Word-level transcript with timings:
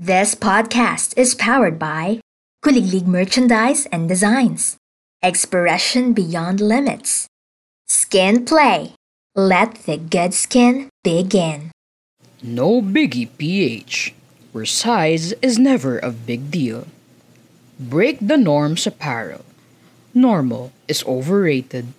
This 0.00 0.34
podcast 0.34 1.12
is 1.18 1.34
powered 1.34 1.78
by 1.78 2.24
Kuliglig 2.64 3.04
Merchandise 3.04 3.84
and 3.92 4.08
Designs, 4.08 4.78
Expression 5.20 6.14
Beyond 6.14 6.58
Limits, 6.58 7.28
Skin 7.86 8.46
Play. 8.46 8.94
Let 9.36 9.84
the 9.84 9.98
good 9.98 10.32
skin 10.32 10.88
begin. 11.04 11.70
No 12.42 12.80
Biggie 12.80 13.28
PH, 13.36 14.14
where 14.52 14.64
size 14.64 15.32
is 15.44 15.58
never 15.58 15.98
a 15.98 16.08
big 16.12 16.50
deal. 16.50 16.88
Break 17.78 18.24
the 18.24 18.38
norms 18.38 18.86
apparel. 18.86 19.44
Normal 20.14 20.72
is 20.88 21.04
overrated. 21.04 21.92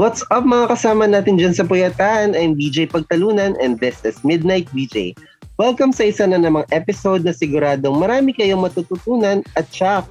What's 0.00 0.24
up 0.32 0.48
mga 0.48 0.72
kasama 0.72 1.04
natin 1.04 1.36
dyan 1.36 1.52
sa 1.52 1.66
Puyatan? 1.66 2.32
I'm 2.32 2.56
BJ 2.56 2.88
Pagtalunan 2.88 3.52
and 3.60 3.76
this 3.76 4.00
is 4.00 4.22
Midnight 4.24 4.64
BJ. 4.72 5.12
Welcome 5.60 5.92
sa 5.92 6.08
isa 6.08 6.24
na 6.24 6.40
namang 6.40 6.64
episode 6.72 7.26
na 7.26 7.36
siguradong 7.36 8.00
marami 8.00 8.32
kayong 8.32 8.64
matututunan 8.64 9.44
at 9.58 9.68
siya 9.68 10.06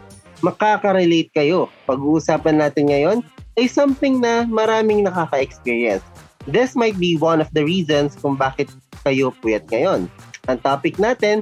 makaka-relate 0.46 1.34
kayo. 1.34 1.72
Pag-uusapan 1.90 2.62
natin 2.62 2.94
ngayon 2.94 3.18
ay 3.58 3.66
something 3.66 4.22
na 4.22 4.46
maraming 4.46 5.02
nakaka-experience. 5.02 6.06
This 6.46 6.78
might 6.78 7.00
be 7.02 7.18
one 7.18 7.42
of 7.42 7.50
the 7.58 7.66
reasons 7.66 8.14
kung 8.14 8.38
bakit 8.38 8.70
kayo 9.02 9.34
puyat 9.42 9.66
ngayon. 9.74 10.06
Ang 10.46 10.58
topic 10.62 11.02
natin, 11.02 11.42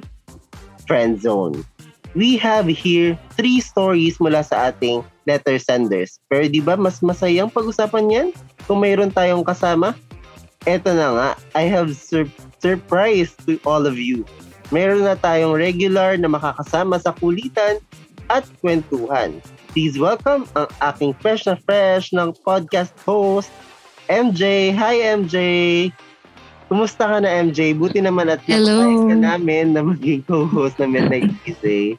friend 0.87 1.19
zone. 1.19 1.67
We 2.15 2.39
have 2.39 2.71
here 2.71 3.19
three 3.35 3.59
stories 3.59 4.23
mula 4.23 4.39
sa 4.47 4.71
ating 4.71 5.03
letter 5.27 5.59
senders. 5.59 6.15
Pero 6.31 6.47
di 6.47 6.63
ba 6.63 6.79
mas 6.79 7.03
masayang 7.03 7.51
pag-usapan 7.51 8.07
yan 8.07 8.27
kung 8.63 8.79
mayroon 8.79 9.11
tayong 9.11 9.43
kasama? 9.43 9.91
Eto 10.63 10.95
na 10.95 11.11
nga, 11.11 11.29
I 11.51 11.67
have 11.67 11.91
sur- 11.91 12.31
surprise 12.63 13.35
to 13.43 13.59
all 13.67 13.83
of 13.83 13.99
you. 13.99 14.23
Meron 14.71 15.03
na 15.03 15.19
tayong 15.19 15.59
regular 15.59 16.15
na 16.15 16.31
makakasama 16.31 17.03
sa 17.03 17.11
kulitan 17.19 17.83
at 18.31 18.47
kwentuhan. 18.63 19.43
Please 19.75 19.99
welcome 19.99 20.47
ang 20.55 20.71
aking 20.81 21.11
fresh 21.19 21.43
na 21.43 21.59
fresh 21.67 22.15
ng 22.15 22.31
podcast 22.47 22.95
host, 23.03 23.51
MJ. 24.07 24.71
Hi, 24.71 25.03
MJ! 25.19 25.37
Kumusta 26.65 27.05
ka 27.05 27.17
na, 27.21 27.29
MJ? 27.45 27.77
Buti 27.77 28.01
naman 28.01 28.29
at 28.33 28.41
Hello. 28.49 29.05
ka 29.05 29.15
namin 29.15 29.77
na 29.77 29.85
maging 29.85 30.25
co-host 30.25 30.81
ng 30.81 30.97
Midnight 30.97 31.29
Tuesday. 31.45 31.93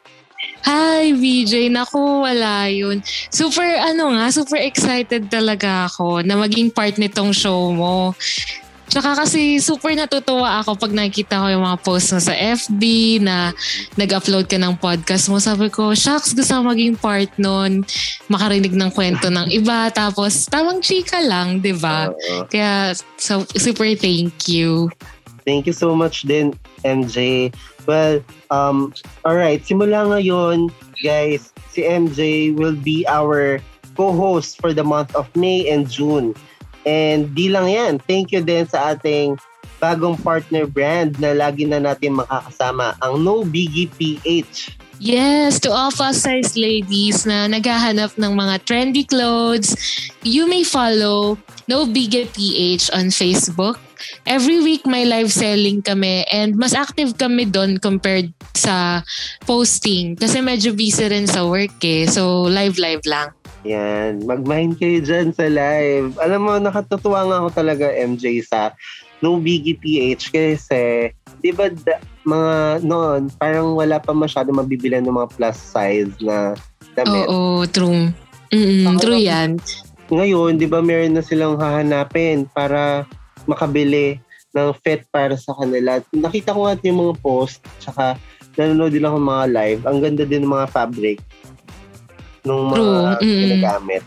Hi, 0.66 1.14
VJ. 1.14 1.70
Naku, 1.70 2.26
wala 2.26 2.66
yun. 2.66 2.98
Super, 3.30 3.78
ano 3.78 4.10
nga, 4.18 4.34
super 4.34 4.58
excited 4.58 5.30
talaga 5.30 5.86
ako 5.86 6.26
na 6.26 6.34
maging 6.34 6.74
part 6.74 6.98
nitong 6.98 7.30
show 7.30 7.70
mo. 7.70 8.12
Tsaka 8.86 9.18
kasi 9.18 9.58
super 9.58 9.92
natutuwa 9.98 10.62
ako 10.62 10.78
pag 10.78 10.94
nakikita 10.94 11.42
ko 11.42 11.46
yung 11.50 11.66
mga 11.66 11.78
posts 11.82 12.14
mo 12.14 12.20
sa 12.22 12.34
FB 12.34 12.82
na 13.22 13.50
nag-upload 13.98 14.46
ka 14.46 14.56
ng 14.56 14.78
podcast 14.78 15.26
mo. 15.26 15.42
Sabi 15.42 15.66
ko, 15.68 15.90
shucks, 15.92 16.32
gusto 16.32 16.62
maging 16.62 16.94
part 16.94 17.30
nun. 17.36 17.82
Makarinig 18.30 18.72
ng 18.78 18.90
kwento 18.94 19.26
ng 19.26 19.50
iba. 19.50 19.90
Tapos, 19.90 20.46
tamang 20.46 20.78
chika 20.78 21.18
lang, 21.18 21.58
di 21.58 21.74
ba? 21.74 22.14
Oo. 22.14 22.46
Kaya, 22.46 22.94
so, 23.18 23.42
super 23.58 23.90
thank 23.98 24.46
you. 24.46 24.86
Thank 25.46 25.66
you 25.66 25.74
so 25.74 25.94
much 25.94 26.26
din, 26.26 26.54
MJ. 26.82 27.50
Well, 27.86 28.18
um, 28.50 28.90
alright, 29.22 29.62
simula 29.62 30.10
ngayon, 30.10 30.74
guys, 30.98 31.54
si 31.70 31.86
MJ 31.86 32.50
will 32.54 32.74
be 32.74 33.06
our 33.06 33.62
co-host 33.94 34.58
for 34.58 34.74
the 34.74 34.82
month 34.82 35.14
of 35.14 35.30
May 35.38 35.70
and 35.70 35.86
June. 35.86 36.34
And 36.86 37.34
di 37.34 37.50
lang 37.50 37.66
yan, 37.66 37.92
thank 38.06 38.30
you 38.30 38.46
din 38.46 38.64
sa 38.70 38.94
ating 38.94 39.34
bagong 39.82 40.16
partner 40.22 40.64
brand 40.64 41.18
na 41.20 41.34
lagi 41.34 41.66
na 41.66 41.82
natin 41.82 42.16
makakasama, 42.16 42.96
ang 43.02 43.20
No 43.20 43.42
Biggie 43.44 43.90
PH. 43.90 44.86
Yes, 44.96 45.60
to 45.60 45.68
all 45.68 45.92
plus-size 45.92 46.56
ladies 46.56 47.28
na 47.28 47.44
naghahanap 47.44 48.16
ng 48.16 48.32
mga 48.32 48.64
trendy 48.64 49.04
clothes, 49.04 49.76
you 50.24 50.48
may 50.48 50.64
follow 50.64 51.36
No 51.68 51.84
Bigger 51.84 52.24
PH 52.24 52.88
on 52.96 53.12
Facebook. 53.12 53.76
Every 54.24 54.64
week 54.64 54.88
may 54.88 55.04
live 55.04 55.28
selling 55.28 55.84
kami 55.84 56.24
and 56.32 56.56
mas 56.56 56.72
active 56.72 57.16
kami 57.20 57.44
doon 57.44 57.76
compared 57.76 58.32
sa 58.56 59.04
posting 59.44 60.16
kasi 60.16 60.40
medyo 60.40 60.72
busy 60.72 61.04
rin 61.08 61.28
sa 61.28 61.44
work 61.44 61.76
eh. 61.84 62.08
So 62.08 62.48
live-live 62.48 63.04
lang. 63.04 63.36
Yan, 63.66 64.22
mag-mind 64.22 64.78
kayo 64.78 65.02
dyan 65.02 65.34
sa 65.34 65.50
live. 65.50 66.14
Alam 66.22 66.40
mo, 66.46 66.52
nakatutuwa 66.62 67.26
nga 67.26 67.36
ako 67.42 67.48
talaga, 67.50 67.86
MJ, 67.90 68.46
sa 68.46 68.70
No 69.18 69.42
Biggie 69.42 69.74
PH 69.74 70.30
kasi, 70.30 71.10
di 71.42 71.50
ba, 71.50 71.66
da- 71.72 72.02
mga 72.26 72.82
noon, 72.86 73.30
parang 73.38 73.74
wala 73.74 73.98
pa 73.98 74.14
masyado 74.14 74.50
mabibilan 74.54 75.02
ng 75.02 75.14
mga 75.14 75.30
plus 75.34 75.58
size 75.58 76.14
na 76.22 76.54
damit. 76.94 77.26
Oo, 77.26 77.66
true. 77.70 78.10
Mm-mm, 78.54 78.86
Ako 78.86 78.98
true 79.02 79.22
yan. 79.22 79.58
Ngayon, 80.10 80.58
di 80.58 80.70
ba, 80.70 80.78
meron 80.78 81.18
na 81.18 81.22
silang 81.22 81.58
hahanapin 81.58 82.46
para 82.50 83.02
makabili 83.50 84.22
ng 84.54 84.70
fit 84.82 85.02
para 85.10 85.34
sa 85.34 85.54
kanila. 85.58 85.98
Nakita 86.14 86.54
ko 86.54 86.66
nga 86.66 86.78
yung 86.86 87.00
mga 87.02 87.14
post, 87.18 87.62
tsaka 87.82 88.14
nanonood 88.56 88.94
din 88.94 89.04
ako 89.04 89.16
mga 89.20 89.44
live. 89.52 89.82
Ang 89.84 89.98
ganda 90.00 90.24
din 90.24 90.42
ng 90.46 90.52
mga 90.54 90.66
fabric 90.72 91.18
nung 92.46 92.70
mga 92.70 93.18
True, 93.18 93.26
mm. 93.26 93.40
ginagamit. 93.42 94.04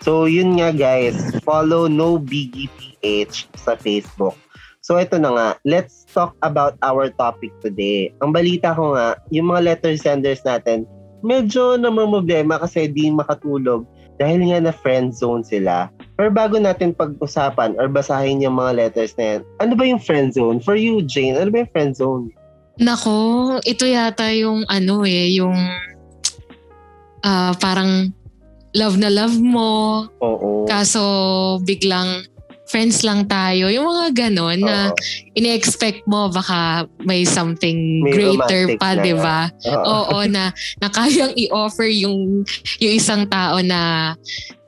So, 0.00 0.24
yun 0.24 0.56
nga 0.56 0.72
guys. 0.72 1.18
Follow 1.44 1.86
No 1.90 2.16
Biggie 2.16 2.72
PH 2.78 3.52
sa 3.60 3.76
Facebook. 3.76 4.34
So, 4.80 4.96
ito 5.02 5.18
na 5.18 5.34
nga. 5.34 5.48
Let's 5.66 6.06
talk 6.14 6.38
about 6.46 6.78
our 6.80 7.10
topic 7.18 7.50
today. 7.58 8.14
Ang 8.22 8.30
balita 8.30 8.70
ko 8.72 8.94
nga, 8.94 9.18
yung 9.34 9.50
mga 9.50 9.66
letter 9.66 9.98
senders 9.98 10.46
natin, 10.46 10.86
medyo 11.26 11.74
namamroblema 11.74 12.62
kasi 12.62 12.86
di 12.86 13.10
makatulog 13.10 13.82
dahil 14.22 14.46
nga 14.46 14.62
na 14.62 14.72
friend 14.72 15.10
zone 15.10 15.42
sila. 15.42 15.90
Pero 16.14 16.30
bago 16.32 16.56
natin 16.56 16.96
pag-usapan 16.96 17.76
or 17.76 17.90
basahin 17.90 18.40
yung 18.40 18.56
mga 18.56 18.78
letters 18.78 19.12
na 19.18 19.36
yan, 19.36 19.40
ano 19.60 19.72
ba 19.74 19.84
yung 19.84 20.00
friend 20.00 20.32
zone? 20.32 20.62
For 20.62 20.78
you, 20.78 21.04
Jane, 21.04 21.36
ano 21.36 21.50
ba 21.50 21.66
yung 21.66 21.72
friend 21.74 21.92
zone? 21.98 22.24
Nako, 22.78 23.58
ito 23.64 23.88
yata 23.88 24.30
yung 24.32 24.64
ano 24.68 25.02
eh, 25.02 25.34
yung 25.34 25.56
ah, 27.26 27.52
parang 27.58 28.14
love 28.72 28.96
na 28.96 29.10
love 29.10 29.34
mo, 29.36 30.06
Oo. 30.20 30.68
Kaso 30.68 31.02
biglang 31.64 32.22
friends 32.66 33.06
lang 33.06 33.24
tayo. 33.24 33.70
Yung 33.70 33.86
mga 33.86 34.26
ganon 34.26 34.58
na 34.58 34.90
Oo. 34.90 34.98
ini-expect 35.32 36.02
mo 36.04 36.28
baka 36.28 36.84
may 37.06 37.22
something 37.22 38.02
May 38.02 38.12
greater 38.12 38.74
pa, 38.76 38.94
na- 38.94 39.02
di 39.02 39.14
ba? 39.14 39.40
Oo. 39.70 39.86
Oo, 39.86 40.18
na, 40.26 40.50
na 40.82 40.88
kayang 40.90 41.32
i-offer 41.38 41.86
yung, 41.86 42.42
yung 42.82 42.92
isang 42.92 43.24
tao 43.30 43.62
na 43.62 44.12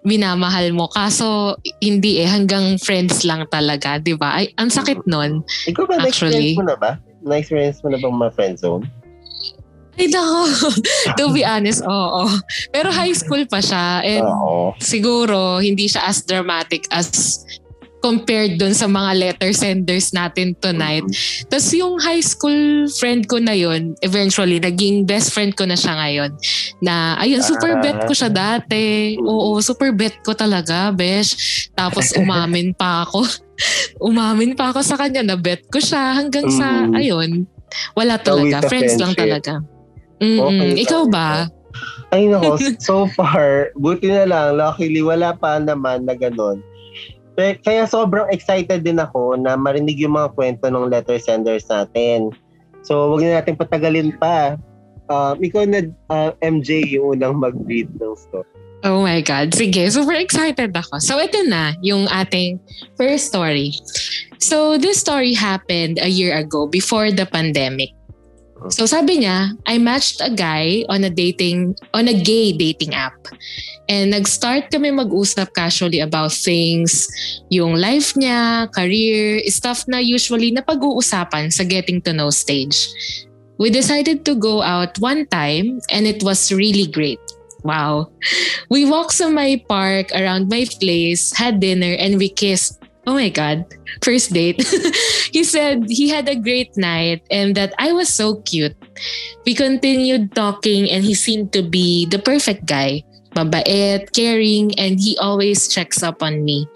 minamahal 0.06 0.70
mo. 0.72 0.86
Kaso 0.88 1.58
hindi 1.82 2.22
eh, 2.22 2.28
hanggang 2.30 2.78
friends 2.78 3.26
lang 3.26 3.44
talaga, 3.50 3.98
di 3.98 4.14
ba? 4.14 4.40
Ay, 4.40 4.54
ang 4.56 4.70
sakit 4.70 5.04
nun. 5.04 5.42
Ikaw 5.66 5.84
ba, 5.84 6.00
Actually. 6.00 6.54
na-experience 6.54 6.56
mo 6.56 6.64
na 6.64 6.76
ba? 6.78 6.90
Na-experience 7.18 7.78
mo 7.82 7.88
na 7.92 7.98
bang 7.98 8.14
mga 8.14 8.32
friend 8.32 8.56
zone? 8.56 8.82
Ay, 9.98 10.06
nako. 10.08 10.70
to 11.18 11.34
be 11.34 11.42
honest, 11.42 11.82
oo. 11.82 12.30
Pero 12.70 12.88
high 12.88 13.12
school 13.12 13.42
pa 13.44 13.58
siya. 13.58 14.00
And 14.00 14.22
Oo. 14.22 14.72
siguro 14.78 15.58
hindi 15.58 15.90
siya 15.90 16.06
as 16.06 16.22
dramatic 16.22 16.86
as 16.88 17.42
compared 17.98 18.62
dun 18.62 18.70
sa 18.70 18.86
mga 18.86 19.10
letter 19.18 19.50
senders 19.50 20.14
natin 20.14 20.54
tonight. 20.62 21.02
Tapos 21.50 21.74
yung 21.74 21.98
high 21.98 22.22
school 22.22 22.86
friend 22.94 23.26
ko 23.26 23.42
na 23.42 23.50
yun, 23.50 23.98
eventually, 24.06 24.62
naging 24.62 25.02
best 25.02 25.34
friend 25.34 25.58
ko 25.58 25.66
na 25.66 25.74
siya 25.74 25.98
ngayon. 25.98 26.30
Na, 26.78 27.18
ayun, 27.18 27.42
super 27.42 27.74
Ah. 27.74 27.82
bet 27.82 27.98
ko 28.06 28.14
siya 28.14 28.30
dati. 28.30 29.18
Oo, 29.18 29.58
super 29.58 29.90
bet 29.90 30.14
ko 30.22 30.30
talaga, 30.30 30.94
besh. 30.94 31.34
Tapos 31.74 32.14
umamin 32.22 32.70
pa 32.70 33.02
ako. 33.02 33.26
umamin 33.98 34.54
pa 34.54 34.70
ako 34.70 34.86
sa 34.86 34.94
kanya 34.94 35.26
na 35.26 35.34
bet 35.34 35.66
ko 35.66 35.82
siya 35.82 36.14
hanggang 36.14 36.46
sa, 36.46 36.86
Mm. 36.86 36.94
ayun, 36.94 37.30
wala 37.98 38.14
talaga. 38.14 38.62
Friends 38.70 38.94
lang 38.94 39.18
talaga. 39.18 39.58
Mm-mm. 40.18 40.46
Okay, 40.46 40.84
Ikaw 40.86 41.02
ba? 41.10 41.46
Ay 42.10 42.26
nako, 42.26 42.56
so 42.88 43.06
far, 43.12 43.70
buti 43.76 44.08
na 44.08 44.24
lang, 44.24 44.56
luckily, 44.58 45.04
wala 45.04 45.36
pa 45.36 45.60
naman 45.60 46.08
na 46.08 46.16
ganun. 46.16 46.64
Kaya 47.38 47.86
sobrang 47.86 48.26
excited 48.34 48.82
din 48.82 48.98
ako 48.98 49.38
na 49.38 49.54
marinig 49.54 49.94
yung 50.02 50.18
mga 50.18 50.34
kwento 50.34 50.66
ng 50.66 50.90
letter 50.90 51.22
senders 51.22 51.70
natin. 51.70 52.34
So, 52.82 53.14
wag 53.14 53.22
na 53.22 53.38
natin 53.38 53.54
patagalin 53.54 54.18
pa. 54.18 54.58
Um, 55.06 55.38
ikaw 55.38 55.62
na, 55.62 55.86
uh, 56.10 56.34
MJ, 56.42 56.82
yung 56.90 57.14
unang 57.14 57.38
mag-read 57.38 57.86
ng 58.02 58.14
story. 58.18 58.50
Oh 58.86 59.02
my 59.02 59.20
God. 59.22 59.54
Sige, 59.54 59.90
super 59.90 60.14
excited 60.14 60.70
ako. 60.70 61.02
So 61.02 61.18
ito 61.18 61.42
na 61.50 61.74
yung 61.82 62.06
ating 62.06 62.62
first 62.94 63.26
story. 63.26 63.74
So 64.38 64.78
this 64.78 65.02
story 65.02 65.34
happened 65.34 65.98
a 65.98 66.06
year 66.06 66.38
ago 66.38 66.70
before 66.70 67.10
the 67.10 67.26
pandemic. 67.26 67.90
So 68.66 68.90
sabi 68.90 69.22
niya, 69.22 69.54
I 69.70 69.78
matched 69.78 70.18
a 70.18 70.34
guy 70.34 70.82
on 70.90 71.06
a 71.06 71.10
dating, 71.10 71.78
on 71.94 72.10
a 72.10 72.16
gay 72.16 72.50
dating 72.50 72.90
app. 72.90 73.14
And 73.88 74.10
nag-start 74.10 74.74
kami 74.74 74.90
mag-usap 74.90 75.54
casually 75.54 76.02
about 76.02 76.34
things, 76.34 77.06
yung 77.48 77.78
life 77.78 78.18
niya, 78.18 78.66
career, 78.74 79.40
stuff 79.48 79.86
na 79.86 80.02
usually 80.02 80.50
na 80.50 80.60
pag-uusapan 80.60 81.54
sa 81.54 81.62
getting 81.62 82.02
to 82.02 82.12
know 82.12 82.34
stage. 82.34 82.76
We 83.56 83.70
decided 83.70 84.26
to 84.26 84.34
go 84.34 84.60
out 84.60 84.98
one 84.98 85.26
time 85.30 85.78
and 85.90 86.06
it 86.06 86.22
was 86.26 86.50
really 86.52 86.86
great. 86.90 87.22
Wow. 87.62 88.10
We 88.70 88.84
walked 88.84 89.16
sa 89.16 89.32
my 89.32 89.62
park 89.64 90.12
around 90.12 90.52
my 90.52 90.68
place, 90.68 91.32
had 91.32 91.58
dinner, 91.58 91.96
and 91.96 92.20
we 92.20 92.28
kissed 92.28 92.78
Oh 93.08 93.16
my 93.16 93.32
God. 93.32 93.64
First 94.04 94.36
date. 94.36 94.60
he 95.32 95.40
said 95.40 95.88
he 95.88 96.12
had 96.12 96.28
a 96.28 96.36
great 96.36 96.76
night 96.76 97.24
and 97.32 97.56
that 97.56 97.72
I 97.80 97.96
was 97.96 98.12
so 98.12 98.44
cute. 98.44 98.76
We 99.48 99.56
continued 99.56 100.36
talking 100.36 100.92
and 100.92 101.00
he 101.00 101.16
seemed 101.16 101.56
to 101.56 101.64
be 101.64 102.04
the 102.04 102.20
perfect 102.20 102.68
guy. 102.68 103.08
Mabait, 103.32 104.12
caring, 104.12 104.76
and 104.76 105.00
he 105.00 105.16
always 105.16 105.72
checks 105.72 106.02
up 106.04 106.20
on 106.20 106.44
me. 106.44 106.68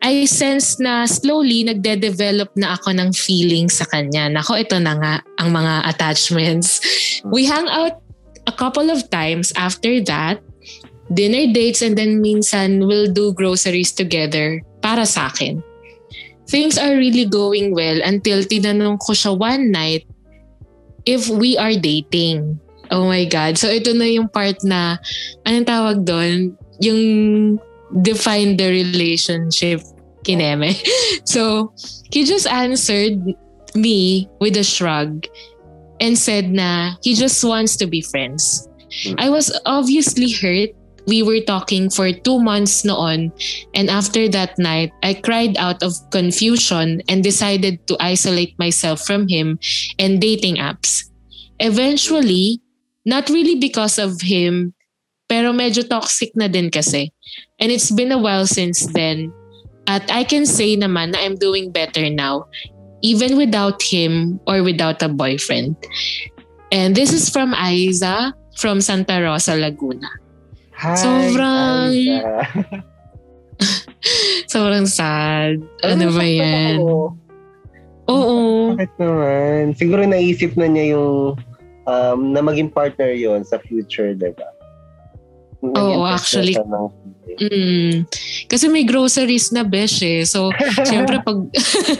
I 0.00 0.24
sense 0.24 0.80
na 0.80 1.04
slowly 1.04 1.60
nagde-develop 1.68 2.56
na 2.56 2.80
ako 2.80 2.96
ng 2.96 3.12
feeling 3.12 3.68
sa 3.68 3.84
kanya. 3.84 4.32
Nako, 4.32 4.56
ito 4.56 4.80
na 4.80 4.96
nga 4.96 5.14
ang 5.36 5.52
mga 5.52 5.92
attachments. 5.92 6.80
We 7.28 7.44
hang 7.44 7.68
out 7.68 8.00
a 8.48 8.54
couple 8.56 8.88
of 8.88 9.12
times 9.12 9.52
after 9.60 10.00
that 10.08 10.40
dinner 11.12 11.52
dates 11.52 11.82
and 11.82 11.98
then 11.98 12.22
minsan 12.22 12.86
we'll 12.86 13.10
do 13.10 13.34
groceries 13.34 13.90
together 13.90 14.62
para 14.80 15.04
sa 15.06 15.28
akin. 15.28 15.62
Things 16.50 16.76
are 16.76 16.98
really 16.98 17.30
going 17.30 17.70
well 17.70 18.02
until 18.02 18.42
tinanong 18.42 18.98
ko 18.98 19.14
siya 19.14 19.36
one 19.38 19.70
night 19.70 20.02
if 21.06 21.30
we 21.30 21.54
are 21.54 21.76
dating. 21.78 22.58
Oh 22.90 23.06
my 23.06 23.22
God. 23.24 23.54
So 23.54 23.70
ito 23.70 23.94
na 23.94 24.10
yung 24.10 24.26
part 24.26 24.58
na, 24.66 24.98
anong 25.46 25.68
tawag 25.68 26.02
doon? 26.02 26.58
Yung 26.82 27.02
define 28.02 28.58
the 28.58 28.66
relationship 28.66 29.80
kineme. 30.24 30.74
So, 31.30 31.72
he 32.10 32.24
just 32.24 32.48
answered 32.48 33.22
me 33.74 34.26
with 34.40 34.56
a 34.56 34.64
shrug 34.64 35.26
and 36.00 36.18
said 36.18 36.50
na 36.50 36.96
he 37.04 37.14
just 37.14 37.44
wants 37.44 37.76
to 37.76 37.86
be 37.86 38.02
friends. 38.02 38.66
I 39.18 39.30
was 39.30 39.54
obviously 39.66 40.32
hurt 40.32 40.74
we 41.06 41.22
were 41.22 41.40
talking 41.40 41.90
for 41.90 42.12
two 42.12 42.40
months 42.40 42.84
noon 42.84 43.32
and 43.74 43.90
after 43.90 44.28
that 44.28 44.58
night, 44.58 44.92
I 45.02 45.14
cried 45.14 45.56
out 45.56 45.82
of 45.82 45.94
confusion 46.10 47.02
and 47.08 47.22
decided 47.22 47.86
to 47.88 47.96
isolate 48.00 48.58
myself 48.58 49.02
from 49.02 49.28
him 49.28 49.58
and 49.98 50.20
dating 50.20 50.56
apps. 50.56 51.04
Eventually, 51.58 52.60
not 53.04 53.28
really 53.28 53.56
because 53.56 53.98
of 53.98 54.20
him, 54.20 54.74
pero 55.28 55.52
medyo 55.52 55.86
toxic 55.86 56.34
na 56.34 56.48
din 56.48 56.70
kasi. 56.70 57.12
And 57.58 57.70
it's 57.70 57.90
been 57.90 58.12
a 58.12 58.18
while 58.18 58.46
since 58.46 58.86
then. 58.92 59.32
At 59.86 60.10
I 60.10 60.24
can 60.24 60.44
say 60.46 60.76
naman 60.76 61.12
na 61.12 61.24
I'm 61.24 61.36
doing 61.36 61.72
better 61.72 62.08
now, 62.10 62.46
even 63.02 63.36
without 63.36 63.82
him 63.82 64.38
or 64.46 64.62
without 64.62 65.02
a 65.02 65.08
boyfriend. 65.08 65.76
And 66.70 66.94
this 66.94 67.12
is 67.12 67.28
from 67.28 67.54
Aiza 67.54 68.32
from 68.60 68.80
Santa 68.80 69.18
Rosa, 69.22 69.56
Laguna. 69.56 70.19
Hi, 70.80 70.96
Sobrang-. 70.96 71.92
Sobrang 74.52 74.88
sad. 74.88 75.60
Ano 75.84 76.08
ba 76.16 76.24
yan? 76.24 76.80
ako. 76.80 77.12
Oo. 78.08 78.36
Bakit 78.72 78.92
naman? 78.96 79.76
Siguro 79.76 80.08
naisip 80.08 80.56
na 80.56 80.64
niya 80.64 80.96
yung 80.96 81.36
um, 81.84 82.20
na 82.32 82.40
maging 82.40 82.72
partner 82.72 83.12
yon 83.12 83.44
sa 83.44 83.60
future, 83.60 84.16
di 84.16 84.32
ba? 84.32 84.48
Oo, 85.60 86.00
partner 86.00 86.16
actually. 86.16 86.56
Mm. 87.36 88.08
Kasi 88.48 88.72
may 88.72 88.88
groceries 88.88 89.52
na 89.52 89.68
besh 89.68 90.00
eh. 90.00 90.24
So, 90.24 90.48
syempre 90.88 91.20
pag, 91.20 91.44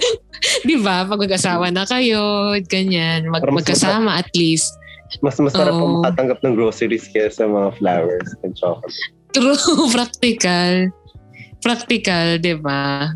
di 0.69 0.81
ba, 0.81 1.05
pag 1.05 1.21
mag-asawa 1.21 1.69
na 1.69 1.85
kayo, 1.85 2.57
ganyan, 2.65 3.29
mag, 3.29 3.45
magkasama 3.45 4.17
at 4.17 4.33
least. 4.33 4.73
Mas 5.19 5.35
masarap 5.43 5.75
po 5.75 6.01
makatanggap 6.01 6.39
ng 6.47 6.55
groceries 6.55 7.11
kaya 7.11 7.27
sa 7.27 7.51
mga 7.51 7.75
flowers 7.83 8.31
and 8.47 8.55
chocolate. 8.55 8.95
True, 9.35 9.59
practical. 9.95 10.95
Practical, 11.61 12.39
di 12.39 12.55
ba? 12.55 13.11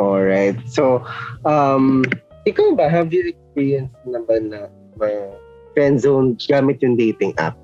Alright. 0.00 0.56
So, 0.64 1.04
um, 1.44 2.02
ikaw 2.48 2.72
ba, 2.72 2.88
have 2.88 3.12
you 3.12 3.36
experienced 3.36 3.92
na 4.08 4.24
ba 4.24 4.40
na 4.40 4.60
uh, 4.98 5.30
friend 5.76 6.00
zone 6.00 6.40
gamit 6.48 6.80
yung 6.80 6.96
dating 6.96 7.36
app? 7.36 7.54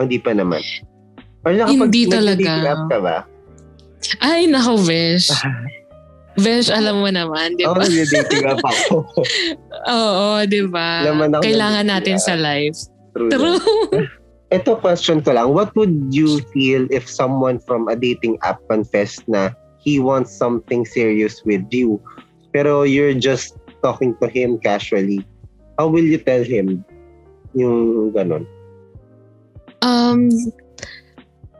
O 0.00 0.08
hindi 0.08 0.16
pa 0.16 0.32
naman? 0.32 0.64
Or 1.44 1.52
nakapag- 1.52 1.92
Hindi 1.92 2.02
talaga. 2.08 2.50
app 2.72 2.84
ka 2.88 2.98
ba? 2.98 3.16
Ay, 4.24 4.48
nako, 4.48 4.80
Besh. 4.80 5.28
Besh, 6.38 6.70
alam 6.70 7.02
mo 7.02 7.10
naman, 7.10 7.58
di 7.58 7.66
Ako 7.66 7.74
ba? 7.74 7.84
nag-dating 7.84 8.46
app 8.46 8.62
ako. 8.62 9.02
Oo, 9.90 10.26
di 10.46 10.62
ba? 10.70 11.02
Kailangan 11.42 11.84
ng- 11.86 11.90
natin 11.90 12.16
sa 12.22 12.38
life. 12.38 12.78
True. 13.16 13.30
True. 13.30 13.58
Ito 14.56 14.78
question 14.82 15.22
ko 15.22 15.34
lang, 15.34 15.54
what 15.54 15.70
would 15.78 16.10
you 16.10 16.42
feel 16.50 16.86
if 16.90 17.06
someone 17.06 17.62
from 17.62 17.86
a 17.86 17.94
dating 17.94 18.34
app 18.42 18.58
confessed 18.66 19.22
na 19.30 19.54
he 19.78 20.02
wants 20.02 20.34
something 20.34 20.82
serious 20.82 21.42
with 21.46 21.62
you, 21.70 22.02
pero 22.50 22.82
you're 22.82 23.14
just 23.14 23.54
talking 23.78 24.14
to 24.18 24.26
him 24.26 24.58
casually? 24.58 25.22
How 25.78 25.86
will 25.86 26.02
you 26.02 26.18
tell 26.18 26.42
him 26.42 26.82
yung 27.54 28.10
ganun? 28.10 28.42
Um, 29.86 30.26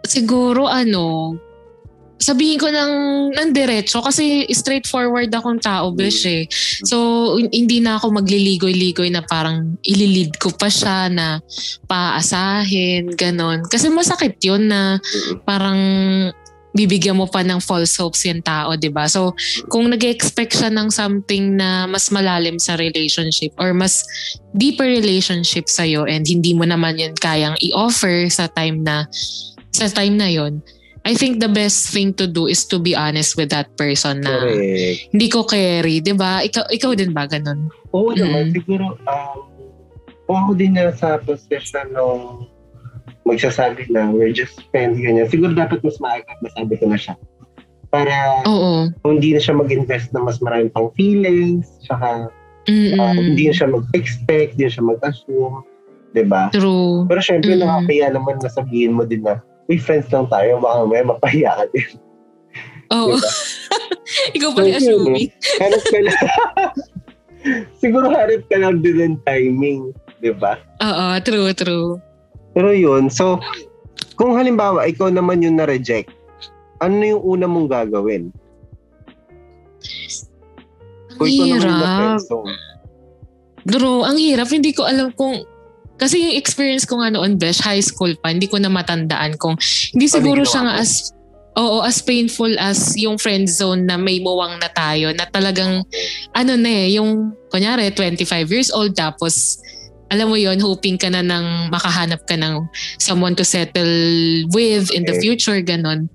siguro 0.02 0.66
ano, 0.66 1.38
sabihin 2.20 2.60
ko 2.60 2.68
ng, 2.68 2.92
ng 3.32 3.48
diretso 3.56 4.04
kasi 4.04 4.44
straightforward 4.52 5.32
akong 5.32 5.56
tao, 5.56 5.88
besh 5.90 6.28
eh. 6.28 6.44
So, 6.84 7.34
hin- 7.40 7.64
hindi 7.64 7.80
na 7.80 7.96
ako 7.96 8.20
magliligoy-ligoy 8.20 9.08
na 9.08 9.24
parang 9.24 9.80
ililid 9.82 10.36
ko 10.36 10.52
pa 10.52 10.68
siya 10.68 11.08
na 11.08 11.40
paasahin, 11.88 13.16
ganon. 13.16 13.64
Kasi 13.64 13.88
masakit 13.88 14.36
yun 14.44 14.68
na 14.68 15.00
parang 15.48 15.80
bibigyan 16.70 17.18
mo 17.18 17.26
pa 17.26 17.42
ng 17.42 17.58
false 17.58 17.98
hopes 17.98 18.22
yung 18.30 18.42
tao, 18.46 18.78
'di 18.78 18.94
ba? 18.94 19.10
So, 19.10 19.34
kung 19.66 19.90
nag-expect 19.90 20.54
siya 20.54 20.70
ng 20.70 20.86
something 20.94 21.58
na 21.58 21.90
mas 21.90 22.14
malalim 22.14 22.62
sa 22.62 22.78
relationship 22.78 23.50
or 23.58 23.74
mas 23.74 24.06
deeper 24.54 24.86
relationship 24.86 25.66
sa 25.66 25.82
and 26.06 26.30
hindi 26.30 26.54
mo 26.54 26.62
naman 26.62 26.94
yun 26.94 27.14
kayang 27.18 27.58
i-offer 27.58 28.30
sa 28.30 28.46
time 28.54 28.86
na 28.86 29.02
sa 29.74 29.90
time 29.90 30.14
na 30.14 30.30
yon 30.30 30.62
I 31.00 31.16
think 31.16 31.40
the 31.40 31.48
best 31.48 31.90
thing 31.90 32.12
to 32.14 32.28
do 32.28 32.44
is 32.44 32.68
to 32.68 32.76
be 32.76 32.92
honest 32.92 33.34
with 33.34 33.48
that 33.50 33.72
person 33.74 34.20
na 34.20 34.36
Correct. 34.36 35.08
hindi 35.10 35.26
ko 35.26 35.42
carry, 35.42 35.98
'di 35.98 36.12
ba? 36.12 36.44
Ikaw 36.44 36.68
ikaw 36.68 36.92
din 36.92 37.10
ba 37.10 37.24
ganun? 37.24 37.72
Oo 37.90 38.12
naman, 38.12 38.48
Mm. 38.48 38.54
siguro, 38.54 38.84
um, 39.00 39.38
kung 40.24 40.36
ako 40.38 40.50
din 40.54 40.76
na 40.76 40.92
sa 40.92 41.16
position 41.18 41.88
nung 41.90 42.44
magsasabi 43.24 43.88
na 43.88 44.12
we're 44.12 44.30
just 44.30 44.60
friends, 44.68 44.96
ganyan, 44.96 45.26
siguro 45.26 45.52
dapat 45.52 45.80
mas 45.80 45.96
maaga 45.98 46.30
masabi 46.40 46.76
ko 46.76 46.86
na 46.86 46.96
siya. 46.96 47.16
Para 47.88 48.44
Oo. 48.44 48.86
hindi 49.02 49.34
na 49.34 49.40
siya 49.40 49.56
mag-invest 49.56 50.12
ng 50.12 50.22
mas 50.22 50.38
marami 50.38 50.68
pang 50.68 50.92
feelings, 50.94 51.66
saka 51.82 52.30
Mm-mm. 52.68 52.94
uh, 52.94 53.16
hindi 53.16 53.48
na 53.48 53.54
siya 53.56 53.66
mag-expect, 53.66 54.54
hindi 54.54 54.68
na 54.68 54.72
siya 54.72 54.84
mag-assume, 54.86 55.56
'di 56.12 56.24
ba? 56.28 56.52
True. 56.52 57.08
Pero 57.08 57.20
syempre, 57.20 57.56
Mm. 57.56 57.60
nakakaya 57.60 58.06
naman 58.12 58.36
na 58.38 58.48
sabihin 58.48 58.94
mo 58.94 59.02
din 59.02 59.24
na, 59.24 59.40
uy, 59.70 59.78
friends 59.78 60.10
lang 60.10 60.26
tayo, 60.26 60.58
baka 60.58 60.82
may 60.90 61.06
mapahiya 61.06 61.54
ka 61.54 61.64
din. 61.70 61.90
Oo. 62.90 63.14
Diba? 63.14 63.30
ikaw 64.36 64.50
pala 64.50 64.66
So, 64.66 64.70
yun, 64.74 64.78
assuming. 64.82 65.30
Hanap 65.62 65.82
ka 65.86 65.98
lang. 66.02 66.22
Siguro 67.80 68.06
harap 68.10 68.42
ka 68.50 68.56
lang 68.58 68.82
din 68.82 68.98
ng 68.98 69.16
timing, 69.22 69.94
di 70.18 70.34
ba? 70.34 70.58
Oo, 70.82 71.06
true, 71.22 71.54
true. 71.54 72.02
Pero 72.50 72.74
yun, 72.74 73.06
so, 73.06 73.38
kung 74.18 74.34
halimbawa, 74.34 74.84
ikaw 74.90 75.08
naman 75.08 75.40
yung 75.40 75.56
na-reject, 75.56 76.10
ano 76.82 76.98
yung 76.98 77.22
una 77.22 77.46
mong 77.46 77.70
gagawin? 77.70 78.34
Ang 81.14 81.16
Kung 81.16 81.28
ikaw 81.30 81.46
naman 81.46 81.62
yung 81.62 81.78
hirap. 81.78 82.20
ang 84.02 84.18
hirap. 84.18 84.48
Hindi 84.50 84.70
ko 84.74 84.82
alam 84.84 85.14
kung... 85.14 85.46
Kasi 86.00 86.16
yung 86.16 86.36
experience 86.40 86.88
ko 86.88 87.04
nga 87.04 87.12
noon, 87.12 87.36
Besh, 87.36 87.60
high 87.60 87.84
school 87.84 88.16
pa, 88.16 88.32
hindi 88.32 88.48
ko 88.48 88.56
na 88.56 88.72
matandaan 88.72 89.36
kung... 89.36 89.60
Hindi 89.92 90.08
siguro 90.08 90.42
siya 90.48 90.64
nga 90.64 90.74
as... 90.80 91.12
Oo, 91.60 91.82
as 91.82 92.00
painful 92.00 92.54
as 92.56 92.94
yung 92.96 93.18
friend 93.18 93.50
zone 93.50 93.84
na 93.84 93.98
may 93.98 94.22
muwang 94.22 94.56
na 94.62 94.70
tayo 94.70 95.10
na 95.10 95.26
talagang 95.26 95.82
ano 96.30 96.52
na 96.54 96.70
eh, 96.70 96.94
yung 96.94 97.34
kunyari 97.50 97.90
25 97.90 98.22
years 98.54 98.70
old 98.70 98.94
tapos 98.94 99.58
alam 100.10 100.30
mo 100.30 100.38
yon 100.38 100.62
hoping 100.62 100.94
ka 100.94 101.10
na 101.10 101.22
ng 101.26 101.70
makahanap 101.74 102.22
ka 102.26 102.38
ng 102.38 102.66
someone 103.02 103.34
to 103.34 103.42
settle 103.42 103.94
with 104.54 104.94
in 104.94 105.06
the 105.06 105.14
future, 105.18 105.58
ganon. 105.62 106.10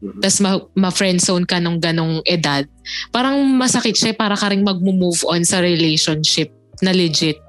Mhm. 0.00 0.20
Tapos 0.24 0.38
ma- 0.40 0.66
ma-friend 0.76 1.20
zone 1.20 1.44
ka 1.48 1.60
nung 1.60 1.80
ganong 1.80 2.24
edad. 2.28 2.68
Parang 3.12 3.40
masakit 3.56 3.96
siya, 3.96 4.16
para 4.16 4.36
ka 4.36 4.52
rin 4.52 4.64
mag-move 4.64 5.20
on 5.28 5.44
sa 5.48 5.60
relationship 5.64 6.52
na 6.84 6.92
legit. 6.92 7.40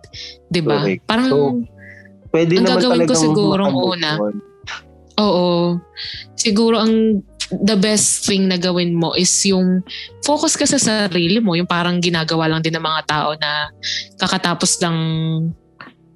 'Di 0.50 0.62
ba? 0.64 0.82
Correct. 0.82 1.02
Parang 1.06 1.30
So, 1.30 1.38
Pwede 2.30 2.62
Ang 2.62 2.66
naman 2.66 2.78
gagawin 2.78 3.08
ko 3.10 3.42
makamove 3.54 3.98
una. 3.98 4.12
Oo. 5.20 5.78
Siguro 6.40 6.80
ang 6.80 7.26
the 7.50 7.74
best 7.74 8.30
thing 8.30 8.46
na 8.46 8.62
gawin 8.62 8.94
mo 8.94 9.18
is 9.18 9.34
yung 9.50 9.82
focus 10.22 10.54
ka 10.54 10.70
sa 10.70 10.78
sarili 10.78 11.42
mo. 11.42 11.58
Yung 11.58 11.68
parang 11.68 11.98
ginagawa 11.98 12.46
lang 12.46 12.62
din 12.62 12.78
ng 12.78 12.86
mga 12.86 13.02
tao 13.10 13.34
na 13.36 13.74
kakatapos 14.22 14.78
lang 14.86 14.98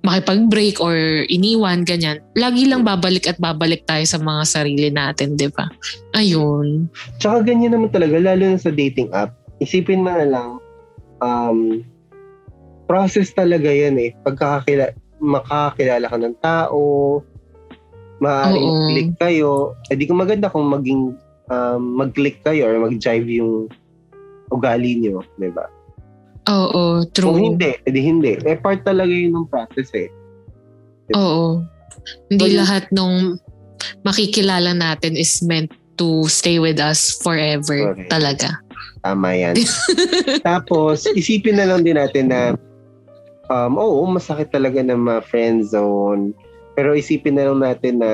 makipag-break 0.04 0.84
or 0.84 1.24
iniwan, 1.32 1.88
ganyan. 1.88 2.20
Lagi 2.36 2.68
lang 2.68 2.84
babalik 2.84 3.24
at 3.24 3.40
babalik 3.40 3.88
tayo 3.88 4.04
sa 4.04 4.20
mga 4.20 4.44
sarili 4.44 4.92
natin, 4.92 5.40
di 5.40 5.48
ba? 5.48 5.72
Ayun. 6.12 6.92
Tsaka 7.24 7.48
ganyan 7.48 7.72
naman 7.72 7.88
talaga, 7.88 8.20
lalo 8.20 8.44
na 8.52 8.60
sa 8.60 8.68
dating 8.68 9.08
app. 9.16 9.32
Isipin 9.64 10.04
mo 10.04 10.12
na 10.12 10.28
lang, 10.28 10.50
um, 11.24 11.88
process 12.84 13.32
talaga 13.32 13.72
yan 13.72 13.96
eh. 13.96 14.12
Pagkakakila, 14.28 14.92
makakakilala 15.24 16.06
ka 16.12 16.18
ng 16.20 16.36
tao, 16.44 16.82
maaaring 18.20 18.68
Oo. 18.68 18.88
click 18.92 19.12
kayo. 19.16 19.52
Eh 19.88 19.96
di 19.96 20.04
ko 20.04 20.14
maganda 20.20 20.52
kung 20.52 20.68
maging 20.68 21.16
um, 21.48 21.82
mag-click 22.04 22.44
kayo 22.44 22.68
or 22.68 22.76
mag-jive 22.84 23.28
yung 23.28 23.72
ugali 24.52 25.00
nyo, 25.00 25.24
di 25.40 25.50
ba? 25.50 25.66
Oo, 26.52 27.08
Kung 27.08 27.40
true. 27.40 27.40
hindi, 27.40 27.72
edi 27.88 28.00
hindi. 28.04 28.36
Eh, 28.44 28.60
part 28.60 28.84
talaga 28.84 29.10
yun 29.10 29.32
ng 29.32 29.48
process 29.48 29.88
eh. 29.96 30.12
Oo. 31.16 31.64
Hindi 32.28 32.52
So, 32.52 32.56
lahat 32.60 32.84
nung 32.92 33.40
makikilala 34.04 34.76
natin 34.76 35.16
is 35.16 35.40
meant 35.40 35.72
to 35.96 36.28
stay 36.28 36.60
with 36.60 36.84
us 36.84 37.16
forever 37.24 37.96
Correct. 37.96 38.12
talaga. 38.12 38.60
Tama 39.04 39.30
yan. 39.36 39.56
Tapos, 40.48 41.08
isipin 41.16 41.60
na 41.60 41.68
lang 41.68 41.88
din 41.88 41.96
natin 41.96 42.28
na 42.28 42.60
um, 43.52 43.76
oo, 43.76 44.06
masakit 44.08 44.52
talaga 44.54 44.80
na 44.84 44.96
ma-friend 44.96 45.66
zone. 45.68 46.32
Pero 46.78 46.96
isipin 46.96 47.36
na 47.36 47.50
lang 47.50 47.60
natin 47.62 48.00
na 48.00 48.12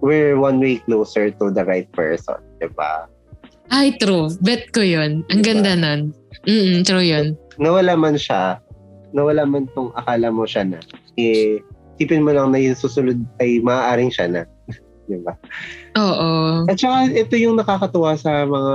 we're 0.00 0.36
one 0.38 0.60
way 0.60 0.80
closer 0.84 1.30
to 1.30 1.50
the 1.52 1.64
right 1.64 1.88
person. 1.92 2.38
Diba? 2.60 3.08
Ay, 3.70 3.94
true. 3.98 4.30
Bet 4.42 4.70
ko 4.70 4.80
yun. 4.82 5.26
Ang 5.30 5.42
Diba? 5.42 5.62
ganda 5.62 5.72
nun. 5.74 6.00
Mm 6.46 6.86
true 6.86 7.02
yun. 7.02 7.34
Nawala 7.58 7.98
man 7.98 8.14
siya, 8.14 8.60
nawala 9.16 9.48
man 9.48 9.66
tong 9.72 9.90
akala 9.96 10.28
mo 10.30 10.44
siya 10.44 10.68
na, 10.68 10.78
eh, 11.16 11.58
isipin 11.96 12.22
mo 12.22 12.30
lang 12.36 12.52
na 12.52 12.60
yung 12.60 12.76
susunod 12.76 13.16
ay 13.40 13.58
maaaring 13.64 14.12
siya 14.12 14.28
na. 14.28 14.42
diba? 15.10 15.32
Oo. 15.96 16.30
At 16.68 16.76
saka 16.76 17.10
ito 17.10 17.34
yung 17.40 17.56
nakakatuwa 17.56 18.14
sa 18.20 18.44
mga 18.44 18.74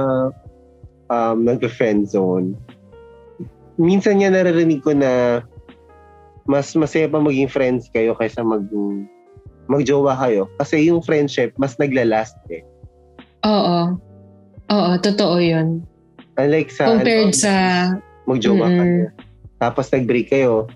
um, 1.14 1.38
nag-friend 1.46 2.10
zone. 2.10 2.58
Minsan 3.78 4.20
nga 4.20 4.34
naririnig 4.34 4.82
ko 4.82 4.92
na 4.98 5.44
mas 6.46 6.74
masaya 6.74 7.06
pa 7.06 7.20
maging 7.20 7.48
friends 7.48 7.88
kayo 7.92 8.14
kaysa 8.14 8.42
mag 8.42 8.66
magjowa 9.68 10.18
kayo. 10.18 10.50
Kasi 10.58 10.90
yung 10.90 11.00
friendship, 11.00 11.54
mas 11.56 11.78
naglalast 11.78 12.36
eh. 12.50 12.66
Oo. 13.46 13.96
Oo, 14.68 14.92
totoo 15.00 15.40
yun. 15.40 15.84
Unlike 16.36 16.72
sa 16.72 16.92
Compared 16.92 17.32
ano, 17.32 17.38
sa... 17.38 17.54
magjowa 18.26 18.68
Mm-mm. 18.68 18.80
kayo. 18.80 19.04
Tapos 19.58 19.86
nag-break 19.90 20.28
kayo 20.28 20.68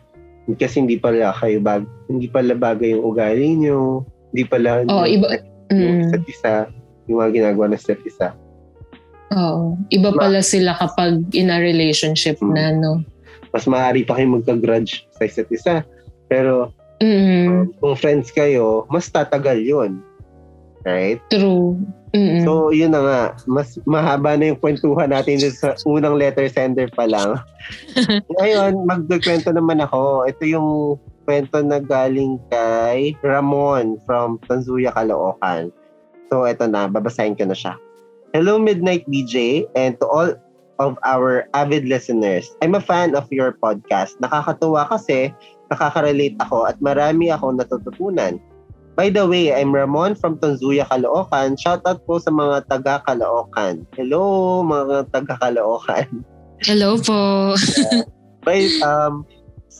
kasi 0.55 0.77
hindi 0.77 0.95
pala 0.95 1.33
kayo 1.33 1.57
bag, 1.57 1.83
hindi 2.05 2.29
pala 2.29 2.53
bagay 2.53 2.93
yung 2.93 3.03
ugali 3.03 3.57
nyo, 3.57 4.05
hindi 4.31 4.43
pala 4.45 4.85
Oo, 4.85 5.03
yung, 5.03 5.09
iba... 5.09 5.27
yung 5.33 5.43
Mm, 5.65 6.01
isa't 6.05 6.25
isa, 6.29 6.53
yung 7.09 7.17
mga 7.17 7.31
ginagawa 7.33 7.73
ng 7.73 7.79
isa't 7.81 8.01
isa. 8.05 8.27
oo. 9.33 9.73
Iba 9.89 10.13
pala 10.13 10.39
sila 10.39 10.77
kapag 10.77 11.25
in 11.33 11.49
a 11.49 11.57
relationship 11.57 12.37
Mm. 12.37 12.53
na, 12.53 12.63
no? 12.71 13.01
Mas 13.55 13.63
maaari 13.63 14.03
pa 14.03 14.19
kayo 14.19 14.35
magka-grudge 14.35 15.07
sa 15.15 15.23
isa't 15.23 15.47
isa. 15.47 15.87
Pero 16.27 16.75
Mm, 17.03 17.75
kung 17.83 17.95
friends 17.99 18.31
kayo, 18.31 18.87
mas 18.87 19.11
tatagal 19.11 19.59
yun. 19.59 19.99
Right? 20.85 21.19
true. 21.33 21.81
Mm, 22.15 22.47
So, 22.47 22.71
yun 22.71 22.95
na 22.95 23.01
nga. 23.03 23.23
Mas 23.49 23.75
mahaba 23.83 24.39
na 24.39 24.53
yung 24.53 24.61
kwentuhan 24.61 25.11
natin 25.11 25.43
sa 25.51 25.75
unang 25.83 26.15
letter 26.15 26.47
sender 26.47 26.87
pa 26.93 27.03
lang. 27.03 27.35
Ngayon, 28.39 28.87
magkukwento 28.87 29.51
naman 29.51 29.83
ako. 29.83 30.23
Ito 30.23 30.43
yung 30.47 30.69
kwento 31.27 31.59
na 31.65 31.83
galing 31.83 32.39
kay 32.47 33.17
Ramon 33.19 33.99
from 34.07 34.39
Tanzuya, 34.47 34.95
Caloocan. 34.95 35.73
So, 36.31 36.47
ito 36.47 36.69
na. 36.69 36.87
Babasahin 36.87 37.35
ko 37.35 37.49
na 37.49 37.57
siya. 37.57 37.75
Hello, 38.31 38.55
Midnight 38.55 39.03
DJ, 39.11 39.65
and 39.75 39.99
to 39.99 40.05
all 40.07 40.31
of 40.79 40.99
our 41.03 41.47
avid 41.53 41.87
listeners. 41.87 42.51
I'm 42.61 42.75
a 42.75 42.83
fan 42.83 43.15
of 43.15 43.27
your 43.31 43.55
podcast. 43.59 44.19
Nakakatuwa 44.19 44.89
kasi 44.89 45.31
nakaka-relate 45.71 46.37
ako 46.43 46.67
at 46.69 46.77
marami 46.83 47.31
akong 47.31 47.57
natututunan. 47.57 48.39
By 48.95 49.11
the 49.11 49.27
way, 49.27 49.51
I'm 49.51 49.75
Ramon 49.75 50.15
from 50.15 50.39
Tanzuya, 50.39 50.87
Caloocan. 50.87 51.59
Shoutout 51.59 52.07
po 52.07 52.15
sa 52.15 52.31
mga 52.31 52.63
taga 52.71 53.03
Caloocan. 53.03 53.83
Hello, 53.91 54.63
mga 54.63 55.11
taga 55.11 55.35
Caloocan. 55.35 56.23
Hello 56.63 56.95
po. 57.03 57.59
But, 58.47 58.71
um, 58.87 59.27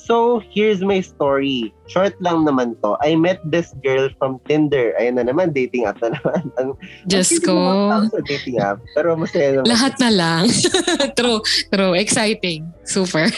so, 0.05 0.39
here's 0.53 0.85
my 0.85 1.01
story. 1.01 1.73
Short 1.89 2.13
lang 2.21 2.45
naman 2.45 2.77
to. 2.85 2.93
I 3.01 3.17
met 3.17 3.41
this 3.49 3.73
girl 3.81 4.13
from 4.21 4.37
Tinder. 4.45 4.93
Ayun 5.01 5.17
na 5.17 5.25
naman, 5.25 5.57
dating 5.57 5.89
app 5.89 5.97
na 5.99 6.13
naman. 6.13 6.41
Ang, 6.61 6.69
Diyos 7.09 7.33
ko. 7.41 7.57
Sa 8.13 8.21
dating 8.29 8.61
app. 8.61 8.79
Pero 8.93 9.17
masaya 9.17 9.59
naman. 9.59 9.67
Lahat 9.73 9.93
na 9.97 10.09
lang. 10.13 10.43
true. 11.17 11.41
True. 11.73 11.97
Exciting. 11.97 12.69
Super. 12.85 13.33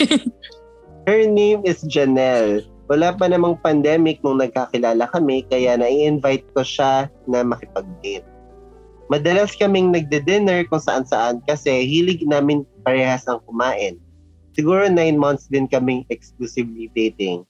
Her 1.07 1.23
name 1.23 1.63
is 1.63 1.87
Janelle. 1.87 2.67
Wala 2.87 3.15
pa 3.15 3.27
namang 3.27 3.59
pandemic 3.63 4.23
nung 4.23 4.39
nagkakilala 4.39 5.11
kami, 5.11 5.43
kaya 5.51 5.75
na-invite 5.75 6.47
ko 6.55 6.63
siya 6.63 7.11
na 7.27 7.43
makipag-date. 7.43 8.23
Madalas 9.07 9.55
kaming 9.55 9.91
nagde-dinner 9.91 10.67
kung 10.67 10.83
saan-saan 10.83 11.39
kasi 11.47 11.87
hilig 11.87 12.23
namin 12.27 12.67
parehas 12.83 13.27
ang 13.27 13.39
kumain. 13.47 13.99
Siguro 14.57 14.89
nine 14.89 15.21
months 15.21 15.45
din 15.47 15.69
kaming 15.69 16.09
exclusively 16.09 16.89
dating. 16.97 17.45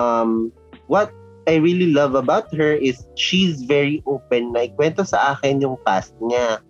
Um, 0.00 0.48
what 0.88 1.12
I 1.44 1.60
really 1.60 1.92
love 1.92 2.16
about 2.16 2.48
her 2.56 2.72
is 2.72 3.04
she's 3.20 3.60
very 3.68 4.00
open 4.08 4.56
na 4.56 4.72
ikwento 4.72 5.04
sa 5.04 5.36
akin 5.36 5.60
yung 5.60 5.76
past 5.84 6.16
niya. 6.24 6.64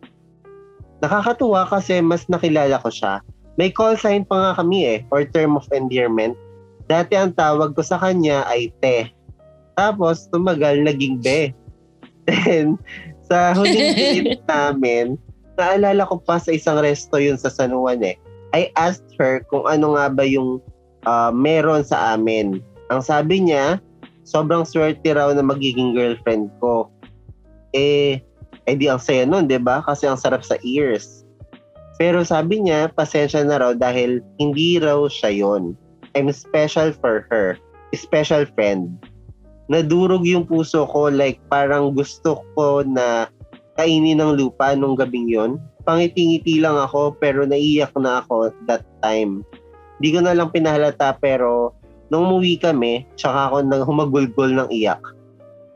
Nakakatuwa 0.98 1.70
kasi 1.70 2.02
mas 2.02 2.26
nakilala 2.26 2.82
ko 2.82 2.90
siya 2.90 3.22
may 3.60 3.68
call 3.68 3.96
sign 4.00 4.24
pa 4.24 4.36
nga 4.36 4.52
kami 4.64 4.98
eh, 4.98 4.98
or 5.12 5.24
term 5.28 5.56
of 5.60 5.68
endearment. 5.72 6.36
Dati 6.88 7.16
ang 7.16 7.36
tawag 7.36 7.76
ko 7.76 7.82
sa 7.84 8.00
kanya 8.00 8.44
ay 8.48 8.72
te. 8.80 9.12
Tapos, 9.76 10.28
tumagal, 10.28 10.80
naging 10.84 11.20
be. 11.20 11.52
Then, 12.28 12.76
sa 13.24 13.56
huling 13.56 13.92
date 13.98 14.44
namin, 14.48 15.16
naalala 15.56 16.08
ko 16.08 16.20
pa 16.20 16.40
sa 16.40 16.52
isang 16.52 16.80
resto 16.80 17.16
yun 17.20 17.36
sa 17.36 17.52
San 17.52 17.72
Juan 17.72 18.00
eh. 18.04 18.16
I 18.52 18.68
asked 18.76 19.16
her 19.16 19.44
kung 19.48 19.64
ano 19.64 19.96
nga 19.96 20.12
ba 20.12 20.24
yung 20.28 20.60
ah, 21.08 21.32
meron 21.32 21.82
sa 21.82 22.14
amin. 22.16 22.60
Ang 22.92 23.00
sabi 23.00 23.48
niya, 23.48 23.80
sobrang 24.28 24.62
swerte 24.68 25.08
raw 25.12 25.32
na 25.32 25.42
magiging 25.42 25.96
girlfriend 25.96 26.52
ko. 26.60 26.88
Eh, 27.72 28.20
eh 28.68 28.74
di 28.76 28.86
ang 28.86 29.00
saya 29.00 29.24
nun, 29.24 29.48
'di 29.48 29.58
ba? 29.58 29.80
Kasi 29.82 30.06
ang 30.06 30.20
sarap 30.20 30.44
sa 30.44 30.60
ears. 30.62 31.24
Pero 31.96 32.24
sabi 32.26 32.62
niya, 32.62 32.90
pasensya 32.92 33.46
na 33.46 33.60
raw 33.62 33.72
dahil 33.76 34.20
hindi 34.36 34.80
raw 34.80 35.06
siya 35.06 35.30
yon. 35.32 35.78
I'm 36.12 36.28
special 36.34 36.92
for 36.98 37.24
her. 37.30 37.56
Special 37.92 38.48
friend. 38.56 38.98
Nadurog 39.70 40.26
yung 40.26 40.44
puso 40.44 40.84
ko 40.88 41.08
like 41.08 41.38
parang 41.48 41.94
gusto 41.94 42.42
ko 42.56 42.82
na 42.84 43.30
kainin 43.80 44.20
ng 44.20 44.36
lupa 44.36 44.74
nung 44.76 44.98
gabing 44.98 45.30
yon. 45.30 45.56
Pangiti-ngiti 45.82 46.62
lang 46.62 46.78
ako 46.78 47.18
pero 47.18 47.42
naiyak 47.42 47.90
na 47.98 48.22
ako 48.22 48.54
that 48.66 48.86
time. 49.02 49.42
Hindi 49.98 50.08
ko 50.14 50.18
na 50.22 50.34
lang 50.34 50.50
pinahalata 50.50 51.18
pero 51.18 51.74
nung 52.08 52.28
umuwi 52.28 52.58
kami, 52.58 53.06
tsaka 53.14 53.50
ako 53.50 53.56
nang 53.64 53.82
humagulgol 53.82 54.50
ng 54.52 54.68
iyak. 54.70 55.00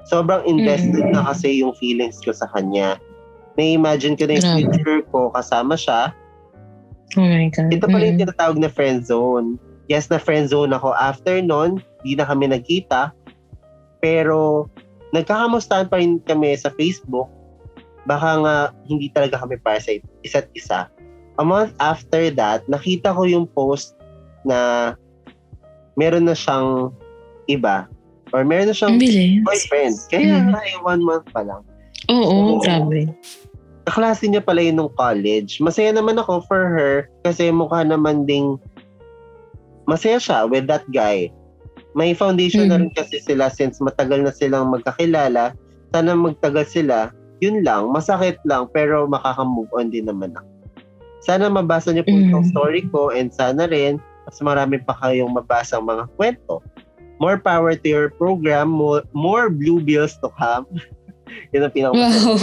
Sobrang 0.06 0.46
invested 0.46 1.02
na 1.10 1.26
kasi 1.26 1.58
yung 1.58 1.74
feelings 1.74 2.22
ko 2.22 2.30
sa 2.30 2.46
kanya. 2.54 2.94
Na-imagine 3.58 4.14
ko 4.14 4.28
na 4.28 4.38
yung 4.38 4.46
Grabe. 4.46 4.60
future 4.70 5.02
ko 5.10 5.32
kasama 5.32 5.74
siya 5.74 6.12
Oh 7.14 7.24
my 7.24 7.48
God. 7.48 7.72
ito 7.72 7.86
pala 7.86 8.04
yung 8.04 8.18
Mm. 8.20 8.22
tinatawag 8.28 8.58
na 8.60 8.68
friend 8.68 9.06
zone. 9.06 9.56
Yes, 9.86 10.10
na 10.10 10.18
friend 10.18 10.50
zone 10.50 10.74
ako. 10.74 10.92
After 10.92 11.38
nun, 11.40 11.78
di 12.02 12.18
na 12.18 12.26
kami 12.26 12.50
nagkita. 12.50 13.14
Pero, 13.98 14.66
nagkakamustahan 15.10 15.86
pa 15.86 15.96
rin 15.96 16.18
kami 16.20 16.52
sa 16.54 16.68
Facebook. 16.74 17.30
Baka 18.06 18.28
nga, 18.38 18.56
hindi 18.86 19.10
talaga 19.10 19.42
kami 19.42 19.58
para 19.58 19.78
sa 19.78 19.90
isa't 20.22 20.46
isa. 20.54 20.86
A 21.36 21.44
month 21.44 21.74
after 21.78 22.30
that, 22.32 22.64
nakita 22.64 23.12
ko 23.12 23.26
yung 23.26 23.44
post 23.50 23.98
na 24.42 24.94
meron 25.94 26.24
na 26.24 26.32
siyang 26.32 26.94
iba. 27.46 27.90
Or 28.30 28.42
meron 28.42 28.70
na 28.70 28.76
siyang 28.76 28.96
Ang 28.96 29.02
bilis. 29.02 29.42
boyfriend. 29.42 29.96
Kaya 30.08 30.38
Mm. 30.40 30.54
eh, 30.54 30.78
one 30.80 31.02
month 31.02 31.26
pa 31.30 31.42
lang. 31.42 31.62
Oo, 32.06 32.56
Oo. 32.56 32.62
grabe. 32.62 33.10
kaklase 33.86 34.26
niya 34.26 34.42
pala 34.42 34.58
yun 34.58 34.74
nung 34.76 34.90
college. 34.98 35.62
Masaya 35.62 35.94
naman 35.94 36.18
ako 36.18 36.42
for 36.50 36.74
her 36.74 37.06
kasi 37.22 37.54
mukha 37.54 37.86
naman 37.86 38.26
ding 38.26 38.58
masaya 39.86 40.18
siya 40.18 40.42
with 40.42 40.66
that 40.66 40.82
guy. 40.90 41.30
May 41.94 42.10
foundation 42.10 42.66
na 42.66 42.76
rin 42.76 42.90
kasi 42.90 43.22
sila 43.22 43.46
since 43.46 43.78
matagal 43.78 44.26
na 44.26 44.34
silang 44.34 44.74
magkakilala. 44.74 45.54
Sana 45.94 46.12
magtagal 46.12 46.66
sila. 46.66 47.14
Yun 47.38 47.60
lang, 47.60 47.90
masakit 47.90 48.40
lang, 48.42 48.68
pero 48.70 49.04
makaka-move 49.04 49.68
on 49.72 49.88
din 49.88 50.06
naman 50.06 50.32
ako. 50.32 50.48
Sana 51.20 51.46
mabasa 51.46 51.90
niyo 51.90 52.02
po 52.02 52.12
Mm. 52.12 52.30
itong 52.30 52.46
story 52.48 52.82
ko 52.88 53.10
and 53.10 53.28
sana 53.28 53.66
rin 53.66 53.98
mas 54.22 54.38
marami 54.38 54.78
pa 54.78 54.94
kayong 54.96 55.30
mabasa 55.30 55.76
mga 55.76 56.06
kwento. 56.14 56.62
More 57.16 57.36
power 57.36 57.72
to 57.72 57.86
your 57.86 58.08
program, 58.10 58.68
more, 58.68 59.02
more 59.10 59.48
blue 59.48 59.78
bills 59.78 60.14
to 60.20 60.28
come. 60.34 60.64
Yun 61.52 61.64
ang 61.64 61.72
pinaka 61.72 61.94
Wow. 61.94 62.36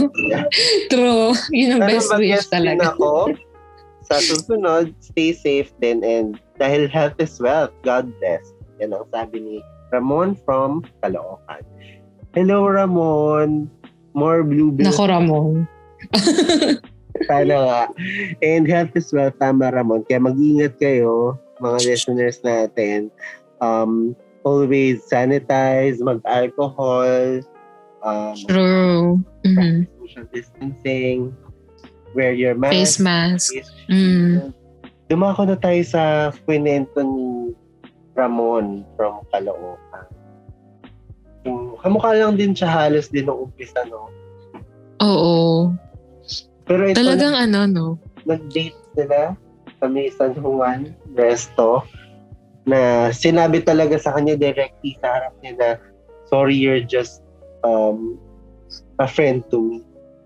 True. 0.91 1.31
Yun 1.49 1.79
ang 1.79 1.81
Sana 1.81 1.91
best 1.91 2.11
wish 2.17 2.47
talaga. 2.49 2.93
ako. 2.93 3.31
Sa 4.07 4.19
susunod, 4.19 4.91
stay 4.99 5.31
safe 5.31 5.71
din 5.79 6.03
and 6.03 6.35
dahil 6.57 6.85
health 6.85 7.15
is 7.17 7.39
wealth, 7.39 7.71
God 7.81 8.11
bless. 8.19 8.43
Yan 8.77 8.91
ang 8.91 9.07
sabi 9.09 9.39
ni 9.39 9.55
Ramon 9.89 10.35
from 10.43 10.83
Caloocan. 10.99 11.63
Hello, 12.33 12.67
Ramon. 12.67 13.71
More 14.13 14.45
blue 14.45 14.71
bills. 14.71 14.93
Nako, 14.93 15.09
Ramon. 15.09 15.67
Sana 17.29 17.55
nga. 17.65 17.81
And 18.41 18.65
health 18.65 18.93
is 18.97 19.13
wealth, 19.13 19.37
tama, 19.37 19.69
Ramon. 19.73 20.05
Kaya 20.05 20.21
mag-ingat 20.21 20.77
kayo, 20.81 21.37
mga 21.61 21.77
listeners 21.85 22.41
natin. 22.41 23.09
Um, 23.61 24.17
always 24.43 25.01
sanitize, 25.07 26.01
mag-alcohol, 26.01 27.41
um, 28.03 28.35
True. 28.45 29.23
Mhm. 29.47 29.87
social 30.03 30.25
distancing, 30.29 31.31
wear 32.13 32.33
your 32.35 32.53
mask. 32.53 32.73
Face 32.73 32.97
mask. 32.99 33.49
face 33.53 33.71
Mm. 33.89 34.53
Dumako 35.09 35.47
na 35.47 35.57
tayo 35.57 35.81
sa 35.85 36.31
kwento 36.45 37.01
ni 37.01 37.53
Ramon 38.13 38.85
from 38.95 39.25
Caloocan. 39.33 40.05
Yung, 41.73 41.81
kamukha 41.81 42.13
lang 42.13 42.37
din 42.37 42.53
siya 42.53 42.69
halos 42.69 43.09
din 43.09 43.25
nung 43.25 43.49
umpisa, 43.49 43.81
no? 43.89 44.13
Oo. 45.01 45.73
Pero 46.69 46.81
ito, 46.85 47.01
Talagang 47.01 47.33
ano, 47.33 47.59
no? 47.65 47.85
nag-date 48.23 48.77
sila 48.95 49.35
sa 49.81 49.85
may 49.89 50.07
San 50.15 50.31
Juan 50.37 50.95
resto 51.11 51.83
na 52.63 53.11
sinabi 53.11 53.59
talaga 53.59 53.99
sa 53.99 54.15
kanya 54.15 54.39
directly 54.39 54.95
sa 55.03 55.19
harap 55.19 55.33
niya 55.43 55.53
na 55.59 55.69
sorry, 56.31 56.55
you're 56.55 56.83
just 56.83 57.19
um, 57.67 58.15
a 58.99 59.07
friend 59.09 59.43
to 59.51 59.59
me. 59.59 59.77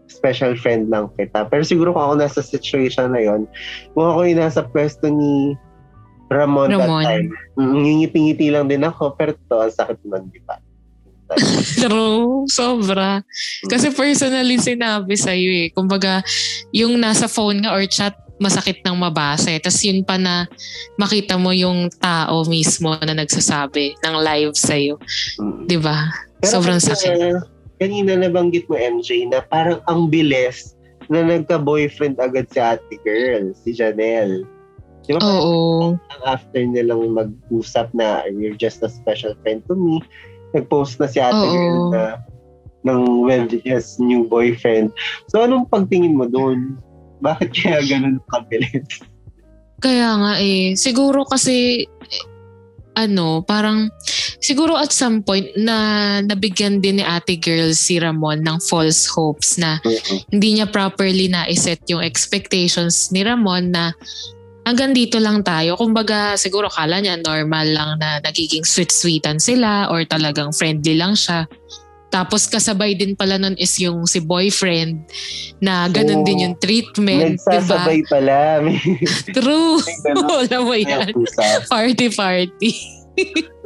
Special 0.08 0.56
friend 0.56 0.88
lang 0.88 1.12
kita. 1.20 1.50
Pero 1.51 1.66
siguro 1.68 1.92
kung 1.92 2.06
ako 2.06 2.16
nasa 2.22 2.39
situation 2.39 3.12
na 3.12 3.22
yon, 3.25 3.50
kung 3.92 4.08
ako 4.08 4.20
yung 4.24 4.39
nasa 4.39 4.63
pwesto 4.63 5.10
ni 5.10 5.58
Ramon, 6.32 6.72
that 6.72 6.84
Ramon. 6.84 7.04
time, 7.04 7.27
mm, 7.60 7.74
ngingiti-ngiti 7.84 8.48
lang 8.51 8.68
din 8.68 8.84
ako, 8.84 9.16
pero 9.16 9.36
to, 9.48 9.63
ang 9.63 9.72
sakit 9.72 10.00
nun, 10.08 10.27
di 10.32 10.39
ba? 10.44 10.60
True. 11.84 12.48
Sobra. 12.48 13.24
Kasi 13.67 13.91
personally 13.91 14.57
sinabi 14.60 15.15
sa'yo 15.19 15.50
eh. 15.65 15.67
Kumbaga, 15.75 16.24
yung 16.72 16.96
nasa 16.98 17.27
phone 17.27 17.63
nga 17.63 17.75
or 17.75 17.84
chat, 17.89 18.15
masakit 18.38 18.86
nang 18.86 18.98
mabasa 18.98 19.50
eh. 19.51 19.60
Tapos 19.60 19.81
yun 19.81 20.05
pa 20.05 20.15
na 20.15 20.46
makita 20.96 21.36
mo 21.36 21.50
yung 21.51 21.89
tao 21.98 22.46
mismo 22.46 22.93
na 23.01 23.17
nagsasabi 23.17 23.98
ng 24.01 24.15
live 24.22 24.55
sa'yo. 24.55 24.96
Mm. 25.41 25.65
Di 25.65 25.77
ba? 25.81 25.98
Pero 26.41 26.51
Sobrang 26.62 26.79
kanina, 26.79 26.93
sakit. 26.93 27.12
Kanina 27.77 28.12
nabanggit 28.17 28.65
mo, 28.69 28.77
MJ, 28.77 29.29
na 29.29 29.41
parang 29.41 29.81
ang 29.89 30.10
bilis 30.10 30.77
na 31.10 31.24
nagka-boyfriend 31.25 32.17
agad 32.22 32.50
si 32.51 32.60
ate 32.62 32.96
girl, 33.01 33.53
si 33.57 33.74
Janelle. 33.74 34.46
Di 35.07 35.15
ba? 35.15 35.22
Oo. 35.24 35.96
after 36.27 36.60
nilang 36.60 37.15
mag-usap 37.15 37.88
na 37.96 38.27
you're 38.27 38.57
just 38.57 38.84
a 38.84 38.91
special 38.91 39.34
friend 39.41 39.63
to 39.65 39.74
me, 39.74 40.03
nag-post 40.56 41.00
na 41.00 41.08
si 41.08 41.20
ate 41.20 41.36
Oo. 41.36 41.51
girl 41.51 41.80
na 41.92 42.04
ng 42.88 43.27
with 43.27 43.51
his 43.68 44.00
new 44.00 44.24
boyfriend. 44.27 44.96
So, 45.27 45.44
anong 45.44 45.68
pagtingin 45.68 46.16
mo 46.16 46.30
doon? 46.30 46.80
Bakit 47.20 47.50
kaya 47.51 47.84
ganun 47.84 48.24
kabilis? 48.32 49.04
Kaya 49.84 50.16
nga 50.18 50.34
eh. 50.39 50.74
Siguro 50.80 51.27
kasi, 51.27 51.84
eh, 51.84 52.24
ano, 52.98 53.46
parang, 53.46 53.94
siguro 54.42 54.74
at 54.74 54.89
some 54.89 55.22
point 55.22 55.46
na 55.53 56.18
nabigyan 56.25 56.81
din 56.81 56.98
ni 56.98 57.05
ate 57.05 57.38
girl 57.38 57.70
si 57.77 58.01
Ramon 58.01 58.42
ng 58.42 58.57
false 58.66 59.05
hopes 59.05 59.62
na 59.62 59.77
hindi 60.33 60.57
niya 60.57 60.66
properly 60.66 61.29
na 61.29 61.46
iset 61.46 61.77
yung 61.86 62.01
expectations 62.01 63.14
ni 63.14 63.22
Ramon 63.22 63.70
na 63.70 63.94
hanggang 64.68 64.92
dito 64.92 65.16
lang 65.16 65.48
tayo. 65.48 65.80
Kumbaga, 65.80 66.36
siguro 66.36 66.68
kala 66.68 67.00
niya 67.00 67.16
normal 67.24 67.68
lang 67.72 67.90
na 68.03 68.20
nagiging 68.20 68.68
sweet-sweetan 68.68 69.40
sila 69.40 69.88
or 69.88 70.03
talagang 70.03 70.51
friendly 70.51 71.00
lang 71.00 71.16
siya. 71.16 71.48
Tapos 72.08 72.48
kasabay 72.48 72.96
din 72.96 73.16
pala 73.16 73.36
nun 73.36 73.56
is 73.60 73.75
yung 73.84 74.08
si 74.08 74.24
boyfriend 74.24 75.03
na 75.60 75.92
ganun 75.92 76.24
So, 76.24 76.27
din 76.27 76.44
yung 76.44 76.56
treatment. 76.60 77.36
Diba? 77.36 77.60
Nagsasabay 77.60 78.00
pala. 78.08 78.40
May 78.64 78.80
True. 79.32 79.80
Wala 80.16 80.58
mo 80.68 80.75
yan. 80.75 81.12
usap. 81.16 81.68
Party 81.68 82.08
party. 82.12 82.72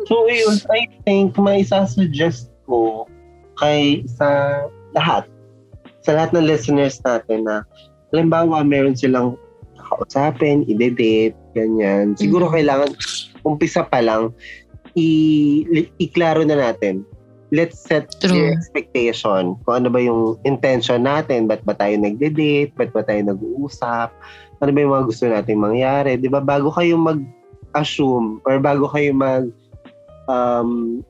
So, 0.10 0.26
yun, 0.26 0.58
I 0.74 0.90
think 1.06 1.38
may 1.38 1.62
isasuggest 1.62 2.50
ko 2.66 3.06
kay 3.62 4.02
sa 4.10 4.58
lahat, 4.98 5.30
sa 6.02 6.18
lahat 6.18 6.34
ng 6.34 6.50
listeners 6.50 6.98
natin 7.06 7.46
na 7.46 7.62
halimbawa 8.10 8.66
meron 8.66 8.98
silang 8.98 9.38
kakausapin, 9.91 10.63
ide-date, 10.71 11.36
ganyan. 11.51 12.15
Siguro 12.15 12.47
Mhm. 12.47 12.54
kailangan 12.56 12.89
umpisa 13.43 13.84
pa 13.84 13.99
lang 13.99 14.32
i- 14.95 15.91
iklaro 15.99 16.47
na 16.47 16.56
natin. 16.56 17.04
Let's 17.51 17.84
set 17.84 18.08
True. 18.23 18.32
the 18.32 18.56
expectation. 18.56 19.60
Kung 19.67 19.84
ano 19.84 19.91
ba 19.91 19.99
yung 19.99 20.39
intention 20.47 21.04
natin, 21.04 21.51
ba't 21.51 21.60
ba 21.67 21.75
tayo 21.75 21.99
nagde-date, 21.99 22.71
ba't 22.80 22.95
ba 22.95 23.04
tayo 23.04 23.19
nag-uusap, 23.27 24.08
ano 24.63 24.69
ba 24.71 24.80
yung 24.80 24.93
mga 24.95 25.08
gusto 25.12 25.23
nating 25.27 25.60
mangyari. 25.60 26.15
Di 26.15 26.32
ba? 26.32 26.39
Bago 26.39 26.71
kayo 26.71 26.95
mag-assume 26.95 28.39
or 28.47 28.56
bago 28.63 28.88
kayo 28.88 29.12
mag 29.12 29.51
um, 30.32 31.04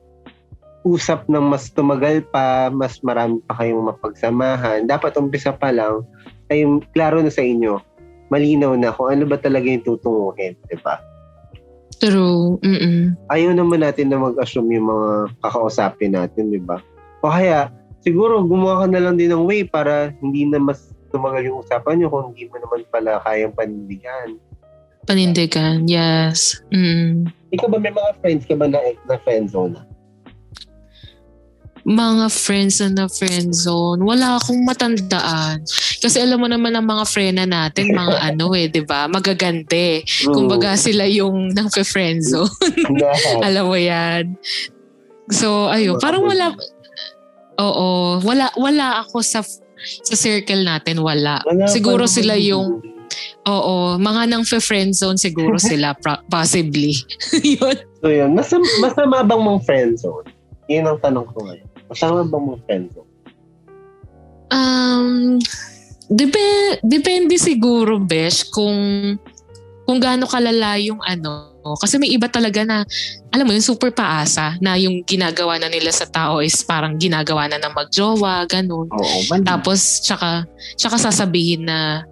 usap 0.82 1.30
ng 1.30 1.46
mas 1.46 1.70
tumagal 1.70 2.26
pa, 2.34 2.66
mas 2.74 2.98
marami 3.06 3.38
pa 3.46 3.62
kayong 3.62 3.94
mapagsamahan, 3.94 4.82
dapat 4.82 5.14
umpisa 5.14 5.54
pa 5.54 5.70
lang, 5.70 6.02
ay 6.50 6.66
klaro 6.90 7.22
na 7.22 7.30
sa 7.30 7.42
inyo, 7.46 7.78
malinaw 8.32 8.72
na 8.80 8.96
kung 8.96 9.12
ano 9.12 9.28
ba 9.28 9.36
talaga 9.36 9.68
yung 9.68 9.84
tutunguhin, 9.84 10.56
di 10.72 10.76
ba? 10.80 10.96
True. 12.00 12.56
Mm-mm. 12.64 13.14
Ayaw 13.28 13.52
naman 13.52 13.84
natin 13.84 14.08
na 14.08 14.18
mag-assume 14.18 14.74
yung 14.80 14.88
mga 14.88 15.36
kakausapin 15.44 16.16
natin, 16.16 16.48
di 16.48 16.58
ba? 16.58 16.80
O 17.20 17.28
kaya, 17.28 17.68
siguro 18.00 18.40
gumawa 18.42 18.82
ka 18.82 18.86
na 18.90 19.04
lang 19.04 19.20
din 19.20 19.30
ng 19.30 19.44
way 19.44 19.62
para 19.62 20.10
hindi 20.24 20.48
na 20.48 20.58
mas 20.58 20.90
tumagal 21.12 21.44
yung 21.44 21.60
usapan 21.60 22.00
nyo 22.00 22.08
kung 22.08 22.32
hindi 22.32 22.48
mo 22.48 22.56
naman 22.58 22.82
pala 22.88 23.20
kayang 23.22 23.54
panindigan. 23.54 24.40
Panindigan. 25.04 25.84
Yes. 25.84 26.58
Mm. 26.72 27.28
Ikaw 27.52 27.68
ba 27.68 27.78
may 27.78 27.92
mga 27.92 28.10
friends 28.24 28.48
ka 28.48 28.56
ba 28.56 28.66
na, 28.66 28.80
na 29.06 29.20
friend 29.22 29.52
zone? 29.52 29.76
Mga 31.82 32.26
friends 32.30 32.78
na 32.78 33.10
friend 33.10 33.50
zone. 33.50 34.06
Wala 34.06 34.38
akong 34.38 34.62
matandaan. 34.62 35.66
Kasi 35.98 36.22
alam 36.22 36.38
mo 36.38 36.46
naman 36.46 36.74
ang 36.78 36.86
mga 36.86 37.04
friend 37.06 37.42
na 37.42 37.46
natin, 37.46 37.90
mga 37.90 38.16
ano 38.30 38.54
eh, 38.54 38.70
di 38.70 38.82
ba? 38.86 39.10
Magagante. 39.10 40.06
Kumbaga 40.30 40.78
sila 40.78 41.06
yung 41.10 41.50
nang 41.50 41.70
friend 41.70 42.22
zone. 42.22 42.50
Alam 43.46 43.66
mo 43.70 43.78
yan. 43.78 44.38
So, 45.30 45.66
ayun. 45.66 45.98
Parang 45.98 46.22
wala, 46.22 46.54
oo, 47.58 48.18
wala, 48.22 48.50
wala 48.54 49.02
ako 49.02 49.22
sa 49.22 49.42
sa 49.82 50.14
circle 50.14 50.62
natin, 50.62 51.02
wala. 51.02 51.42
Wala 51.42 51.66
Siguro 51.66 52.06
sila 52.06 52.38
yun. 52.38 52.46
yung, 52.46 52.66
oo, 53.48 53.98
mga 53.98 54.30
nang 54.30 54.46
friend 54.46 54.94
zone 54.94 55.18
siguro 55.18 55.58
sila, 55.70 55.94
possibly. 56.30 56.94
Yun. 57.42 57.76
So 57.98 58.06
yun, 58.10 58.30
masama, 58.34 58.66
masama 58.78 59.26
bang 59.26 59.42
mong 59.42 59.62
friend 59.66 59.98
zone? 59.98 60.26
Yun 60.70 60.86
ang 60.86 60.98
tanong 61.02 61.26
ko 61.34 61.50
ngayon. 61.50 61.68
Masama 61.92 62.24
bang 62.24 62.42
mong 62.48 62.60
friend 62.64 62.86
zone? 62.96 63.10
Um, 64.52 65.36
dep- 66.08 66.80
depende 66.80 67.36
siguro, 67.36 68.00
Besh, 68.00 68.48
kung 68.48 68.76
kung 69.84 69.98
gaano 70.00 70.24
kalala 70.24 70.80
yung 70.80 71.04
ano. 71.04 71.52
Kasi 71.78 72.00
may 72.00 72.10
iba 72.10 72.26
talaga 72.26 72.64
na, 72.66 72.82
alam 73.30 73.44
mo 73.46 73.52
yun, 73.54 73.62
super 73.62 73.92
paasa 73.94 74.58
na 74.58 74.74
yung 74.80 75.04
ginagawa 75.06 75.60
na 75.60 75.70
nila 75.70 75.94
sa 75.94 76.08
tao 76.08 76.42
is 76.42 76.58
parang 76.64 76.98
ginagawa 76.98 77.46
na 77.46 77.60
ng 77.60 77.74
magjowa, 77.76 78.46
ganun. 78.48 78.88
Oo. 78.90 79.18
Tapos, 79.44 80.02
tsaka, 80.02 80.48
tsaka 80.74 80.96
sasabihin 80.98 81.66
na 81.68 82.02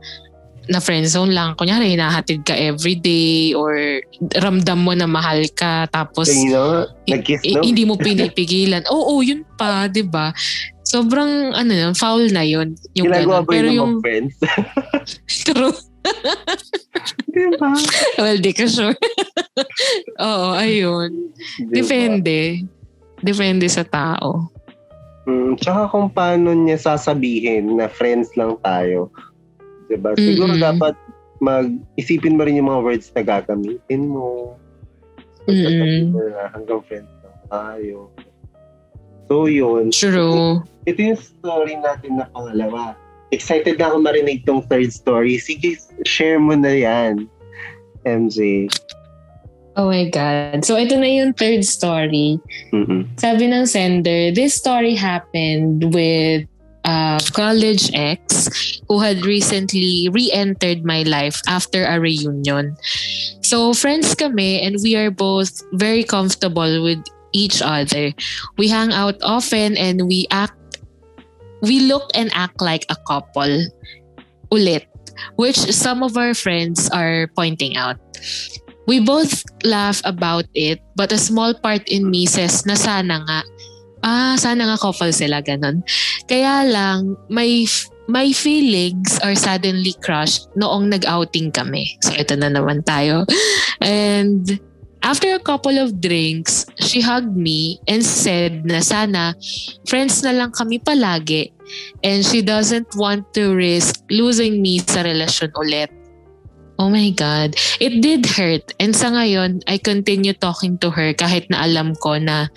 na 0.69 0.79
friend 0.79 1.09
zone 1.09 1.33
lang. 1.33 1.57
Kunyari, 1.57 1.95
hinahatid 1.95 2.45
ka 2.45 2.53
everyday 2.53 3.57
or 3.57 4.03
ramdam 4.37 4.85
mo 4.85 4.93
na 4.93 5.09
mahal 5.09 5.41
ka. 5.55 5.89
Tapos, 5.89 6.29
Kanina, 6.29 6.85
I- 7.09 7.17
nag-kiss 7.17 7.41
no? 7.49 7.63
hindi 7.65 7.83
mo 7.87 7.95
pinipigilan. 8.03 8.85
Oo, 8.91 9.25
yun 9.25 9.47
pa, 9.57 9.89
'di 9.89 10.05
ba? 10.05 10.35
Sobrang 10.83 11.55
ano 11.55 11.71
yun, 11.71 11.93
foul 11.95 12.29
na 12.35 12.43
yun. 12.43 12.75
Yung 12.93 13.09
Ginagawa 13.09 13.41
ganun. 13.41 13.47
ba 13.47 13.53
Pero 13.55 13.67
yun 13.67 13.71
ng 13.71 13.79
yung 13.79 13.95
friends? 14.03 14.35
true. 15.47 15.77
diba? 17.31 17.71
well, 18.19 18.39
di 18.41 18.51
ka 18.51 18.67
sure. 18.67 18.97
Oo, 20.19 20.57
ayun. 20.57 21.31
Diba? 21.61 21.73
Depende. 21.79 22.65
Depende 23.21 23.69
sa 23.69 23.85
tao. 23.85 24.49
Mm, 25.29 25.61
tsaka 25.61 25.93
kung 25.93 26.09
paano 26.09 26.51
niya 26.57 26.81
sasabihin 26.81 27.77
na 27.77 27.87
friends 27.87 28.33
lang 28.35 28.57
tayo. 28.65 29.13
Diba? 29.91 30.15
Siguro 30.15 30.55
Mm-mm. 30.55 30.63
dapat 30.63 30.95
mag-isipin 31.43 32.39
mo 32.39 32.47
rin 32.47 32.63
yung 32.63 32.71
mga 32.71 32.83
words 32.87 33.11
na 33.17 33.23
gagamitin 33.27 34.03
mo. 34.07 34.55
Sasabihin 35.51 36.15
mo 36.15 36.21
na 36.23 36.47
hanggang 36.55 36.81
friends 36.87 37.11
lang 37.27 37.39
tayo. 37.51 37.99
So 39.27 39.51
yun. 39.51 39.91
True. 39.91 40.63
Ito 40.87 40.99
yung 41.01 41.19
story 41.19 41.75
natin 41.83 42.23
na 42.23 42.31
pangalawa. 42.31 42.95
Excited 43.35 43.79
na 43.79 43.91
ako 43.91 43.97
marinig 44.03 44.43
tong 44.47 44.63
third 44.67 44.91
story. 44.91 45.39
Sige, 45.39 45.79
share 46.07 46.39
mo 46.39 46.55
na 46.55 46.71
yan. 46.71 47.27
MJ. 48.03 48.71
Oh 49.79 49.87
my 49.87 50.11
God. 50.11 50.67
So, 50.67 50.75
ito 50.75 50.99
na 50.99 51.07
yung 51.07 51.33
third 51.39 51.63
story. 51.63 52.43
Mhm. 52.75 53.07
Sabi 53.17 53.47
ng 53.47 53.71
sender, 53.71 54.35
this 54.35 54.59
story 54.59 54.99
happened 54.99 55.95
with 55.95 56.50
a 56.91 57.21
college 57.33 57.91
ex 57.95 58.51
who 58.89 58.99
had 58.99 59.23
recently 59.23 60.11
re-entered 60.11 60.83
my 60.85 61.03
life 61.07 61.39
after 61.47 61.87
a 61.87 62.01
reunion. 62.01 62.75
So, 63.47 63.73
friends 63.75 64.15
kami 64.19 64.59
and 64.63 64.77
we 64.83 64.97
are 64.99 65.11
both 65.11 65.63
very 65.79 66.03
comfortable 66.03 66.83
with 66.83 66.99
each 67.33 67.63
other. 67.63 68.11
We 68.59 68.67
hang 68.67 68.91
out 68.91 69.23
often 69.23 69.79
and 69.79 70.11
we 70.11 70.27
act 70.31 70.59
we 71.63 71.85
look 71.85 72.09
and 72.15 72.33
act 72.33 72.61
like 72.61 72.89
a 72.89 72.97
couple 73.07 73.69
ulit, 74.51 74.89
which 75.37 75.61
some 75.71 76.03
of 76.03 76.17
our 76.17 76.33
friends 76.35 76.89
are 76.91 77.29
pointing 77.37 77.77
out. 77.77 78.01
We 78.89 78.99
both 78.99 79.45
laugh 79.63 80.01
about 80.05 80.49
it, 80.57 80.81
but 80.97 81.13
a 81.13 81.21
small 81.21 81.55
part 81.55 81.87
in 81.87 82.11
me 82.11 82.27
says 82.27 82.65
na 82.67 82.75
sana 82.75 83.23
nga, 83.23 83.41
ah, 84.03 84.35
sana 84.37 84.69
nga 84.71 84.79
couple 84.81 85.13
sila, 85.13 85.41
ganun. 85.41 85.85
Kaya 86.27 86.67
lang, 86.69 87.17
may, 87.29 87.67
may 88.09 88.33
feelings 88.35 89.19
are 89.23 89.37
suddenly 89.37 89.95
crushed 90.03 90.51
noong 90.57 90.91
nag-outing 90.91 91.53
kami. 91.53 91.97
So, 92.03 92.15
ito 92.17 92.35
na 92.37 92.51
naman 92.51 92.83
tayo. 92.85 93.25
And 93.81 94.61
after 95.03 95.35
a 95.35 95.43
couple 95.43 95.79
of 95.79 96.01
drinks, 96.01 96.67
she 96.81 97.01
hugged 97.01 97.37
me 97.37 97.81
and 97.89 98.05
said 98.05 98.65
na 98.65 98.81
sana 98.81 99.35
friends 99.89 100.23
na 100.23 100.33
lang 100.33 100.53
kami 100.53 100.79
palagi 100.79 101.53
and 102.05 102.25
she 102.25 102.43
doesn't 102.43 102.89
want 102.97 103.25
to 103.33 103.55
risk 103.55 104.05
losing 104.11 104.61
me 104.61 104.81
sa 104.85 105.05
relasyon 105.05 105.51
ulit. 105.57 105.91
Oh 106.81 106.89
my 106.89 107.13
God. 107.13 107.61
It 107.77 108.01
did 108.01 108.25
hurt. 108.25 108.73
And 108.81 108.97
sa 108.97 109.13
ngayon, 109.13 109.61
I 109.69 109.77
continue 109.77 110.33
talking 110.33 110.81
to 110.81 110.89
her 110.89 111.13
kahit 111.13 111.53
na 111.53 111.61
alam 111.61 111.93
ko 112.01 112.17
na 112.17 112.49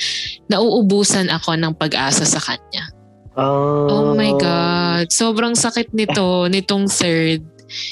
nauubusan 0.48 1.28
ako 1.28 1.60
ng 1.60 1.76
pag-asa 1.76 2.24
sa 2.24 2.40
kanya. 2.40 2.88
Oh 3.36 4.16
my 4.16 4.32
God. 4.40 5.12
Sobrang 5.12 5.60
sakit 5.60 5.92
nito, 5.92 6.48
nitong 6.48 6.88
third. 6.88 7.44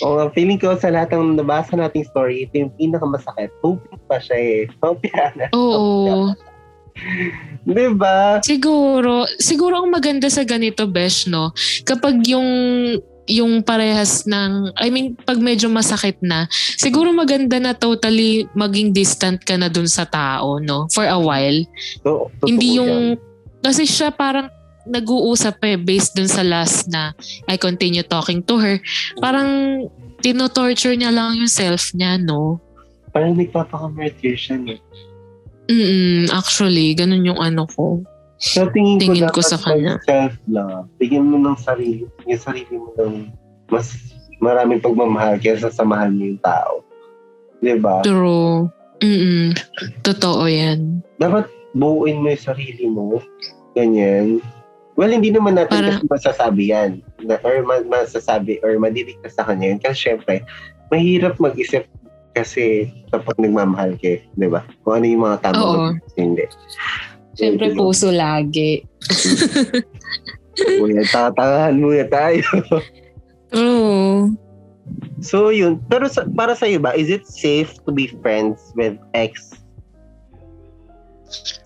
Oo 0.08 0.15
nga, 0.15 0.32
feeling 0.32 0.62
ko 0.62 0.72
sa 0.80 0.94
lahat 0.94 1.12
ng 1.17 1.41
nabasa 1.41 1.76
nating 1.76 2.08
story, 2.08 2.48
ito 2.48 2.63
yung 2.63 2.72
pinakamasakit. 2.80 3.52
Hoping 3.60 4.00
pa 4.08 4.22
siya 4.24 4.38
eh. 4.39 4.60
Hoping 4.80 5.12
na. 5.36 5.52
Oo. 5.52 6.32
Di 7.67 7.88
ba? 7.91 8.39
Siguro, 8.39 9.26
siguro 9.41 9.84
ang 9.84 9.89
maganda 9.91 10.30
sa 10.30 10.46
ganito, 10.48 10.86
Besh, 10.86 11.28
no? 11.28 11.52
Kapag 11.84 12.24
yung 12.30 12.50
yung 13.32 13.63
parehas 13.63 14.28
ng, 14.28 14.76
I 14.76 14.91
mean, 14.91 15.15
pag 15.15 15.39
medyo 15.39 15.72
masakit 15.72 16.20
na, 16.20 16.52
siguro 16.76 17.15
maganda 17.15 17.56
na 17.63 17.72
totally 17.72 18.46
maging 18.52 18.91
distant 18.91 19.39
ka 19.48 19.56
na 19.56 19.72
dun 19.72 19.88
sa 19.88 20.04
tao, 20.04 20.60
no? 20.60 20.91
For 20.91 21.08
a 21.08 21.15
while. 21.15 21.63
So, 22.04 22.28
Hindi 22.44 22.76
yan. 22.76 22.78
yung, 22.84 22.96
kasi 23.63 23.88
siya 23.88 24.12
parang 24.12 24.52
nag-uusap 24.84 25.62
eh, 25.63 25.78
based 25.80 26.17
dun 26.17 26.28
sa 26.28 26.44
last 26.44 26.89
na 26.91 27.15
I 27.48 27.56
continue 27.56 28.04
talking 28.04 28.44
to 28.50 28.60
her. 28.60 28.76
Parang 29.22 29.86
tinotorture 30.20 30.98
niya 30.98 31.13
lang 31.13 31.39
yung 31.39 31.50
self 31.50 31.96
niya, 31.96 32.20
no? 32.20 32.60
Parang 33.15 33.38
nagpapaka-murder 33.38 34.36
siya. 34.36 34.60
No? 34.60 34.76
Mm 35.72 36.28
actually, 36.34 36.91
ganun 36.98 37.24
yung 37.24 37.39
ano 37.39 37.63
ko. 37.70 38.04
So, 38.41 38.65
tingin, 38.67 38.97
Tingin 38.97 39.30
ko, 39.30 39.38
ko 39.38 39.41
sa 39.45 39.56
kanya. 39.56 40.01
self 40.01 40.34
lang. 40.49 40.89
Bigyan 40.97 41.30
mo 41.30 41.38
ng 41.38 41.56
sarili, 41.56 42.10
yung 42.25 42.41
sarili 42.41 42.73
mo 42.73 42.89
ng 42.97 43.30
mas 43.69 43.93
maraming 44.41 44.82
pagmamahal 44.82 45.38
kaysa 45.38 45.69
samahan 45.69 46.10
mo 46.12 46.25
yung 46.25 46.41
tao. 46.41 46.82
Di 47.62 47.77
ba? 47.77 48.01
True. 48.01 48.65
Mm 48.97 49.54
Totoo 50.01 50.45
yan. 50.45 51.06
Dapat 51.17 51.45
buuin 51.71 52.17
mo 52.17 52.34
yung 52.34 52.41
sarili 52.43 52.86
mo. 52.86 53.21
Ganyan. 53.71 54.41
Well, 54.97 55.10
hindi 55.10 55.30
naman 55.30 55.56
natin 55.56 55.77
Para- 55.77 55.89
kasi 55.95 56.06
masasabi 56.10 56.63
yan. 56.69 56.91
Na, 57.21 57.38
or 57.41 57.62
ma- 57.62 57.86
masasabi 57.86 58.58
or 58.60 58.73
madidikta 58.77 59.30
sa 59.30 59.45
kanya 59.45 59.73
yun. 59.73 59.80
Kasi 59.80 60.10
syempre, 60.10 60.41
mahirap 60.89 61.38
mag-isip 61.38 61.86
kasi 62.34 62.89
kapag 63.10 63.38
nagmamahal 63.38 63.93
kayo. 63.97 64.17
Di 64.34 64.49
ba? 64.49 64.65
Kung 64.82 64.97
ano 64.97 65.06
yung 65.06 65.23
mga 65.23 65.38
tama 65.45 65.93
hindi. 66.15 66.45
Siyempre 67.36 67.72
puso 67.74 68.12
lagi. 68.12 68.84
Kuya, 70.62 71.04
tatangahan 71.08 71.80
muna 71.80 72.06
tayo. 72.12 72.44
True. 73.52 74.36
So 75.24 75.54
yun, 75.54 75.80
pero 75.88 76.12
sa, 76.12 76.28
para 76.28 76.58
sa 76.58 76.67
ba, 76.82 76.91
is 76.98 77.08
it 77.08 77.24
safe 77.24 77.72
to 77.88 77.91
be 77.94 78.12
friends 78.20 78.60
with 78.76 79.00
ex? 79.15 79.56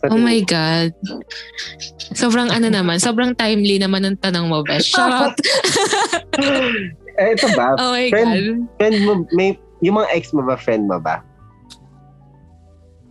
Sa 0.06 0.14
Oh 0.14 0.22
my 0.22 0.46
God. 0.46 0.94
Sobrang 2.14 2.54
ano 2.54 2.70
naman, 2.70 3.02
sobrang 3.02 3.34
timely 3.34 3.82
naman 3.82 4.06
ng 4.06 4.18
tanong 4.22 4.46
mo, 4.46 4.62
Besh. 4.62 4.94
Charot. 4.94 5.34
Eh, 7.16 7.32
ito 7.32 7.48
ba? 7.56 7.80
Oh 7.80 7.96
my 7.96 8.12
Friend. 8.12 8.28
God. 8.28 8.76
Friend 8.76 8.98
mo, 9.08 9.12
may, 9.32 9.56
yung 9.80 9.96
mga 9.96 10.12
ex 10.12 10.36
mo 10.36 10.44
ba, 10.44 10.60
friend 10.60 10.92
mo 10.92 11.00
ba? 11.00 11.24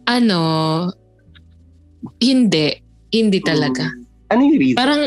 Ano, 0.04 0.92
hindi. 2.20 2.68
Hindi 3.14 3.38
talaga. 3.40 3.86
Ano 4.32 4.40
yung 4.42 4.58
reason? 4.58 4.78
Parang, 4.78 5.02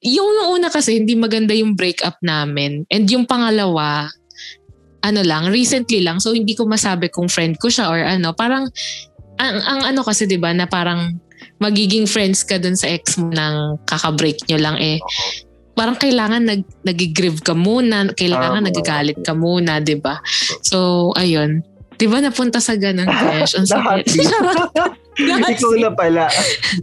yung 0.00 0.28
una 0.52 0.68
kasi, 0.68 0.96
hindi 1.00 1.16
maganda 1.16 1.52
yung 1.56 1.76
breakup 1.76 2.20
namin. 2.20 2.84
And 2.88 3.08
yung 3.08 3.24
pangalawa, 3.24 4.08
ano 5.00 5.20
lang, 5.24 5.48
recently 5.48 6.04
lang. 6.04 6.20
So, 6.20 6.36
hindi 6.36 6.52
ko 6.52 6.68
masabi 6.68 7.08
kung 7.08 7.28
friend 7.28 7.56
ko 7.56 7.72
siya 7.72 7.88
or 7.88 8.00
ano. 8.00 8.36
Parang, 8.36 8.68
ang, 9.40 9.56
ang 9.64 9.80
ano 9.92 10.00
kasi, 10.04 10.28
di 10.28 10.36
ba, 10.36 10.52
na 10.52 10.68
parang 10.68 11.16
magiging 11.60 12.08
friends 12.08 12.44
ka 12.44 12.56
dun 12.56 12.76
sa 12.76 12.88
ex 12.88 13.16
mo 13.20 13.32
nang 13.32 13.80
kakabreak 13.88 14.40
nyo 14.48 14.58
lang 14.60 14.76
eh. 14.80 15.00
Parang 15.76 15.96
kailangan 15.96 16.44
nag, 16.44 16.62
nagigrieve 16.84 17.40
ka 17.40 17.56
muna, 17.56 18.08
kailangan 18.12 18.60
Tama. 18.60 18.68
nagagalit 18.68 19.18
ka 19.24 19.32
muna, 19.32 19.80
di 19.80 19.96
ba? 19.96 20.20
So, 20.64 21.10
ayun. 21.16 21.64
Di 22.00 22.08
ba 22.08 22.20
napunta 22.20 22.60
sa 22.64 22.76
ganun, 22.80 23.08
Besh? 23.08 23.56
Ang 23.56 23.68
Lahat 23.72 24.04
sakit. 24.08 24.99
Ikaw 25.18 25.72
na 25.78 25.90
pala. 25.90 26.24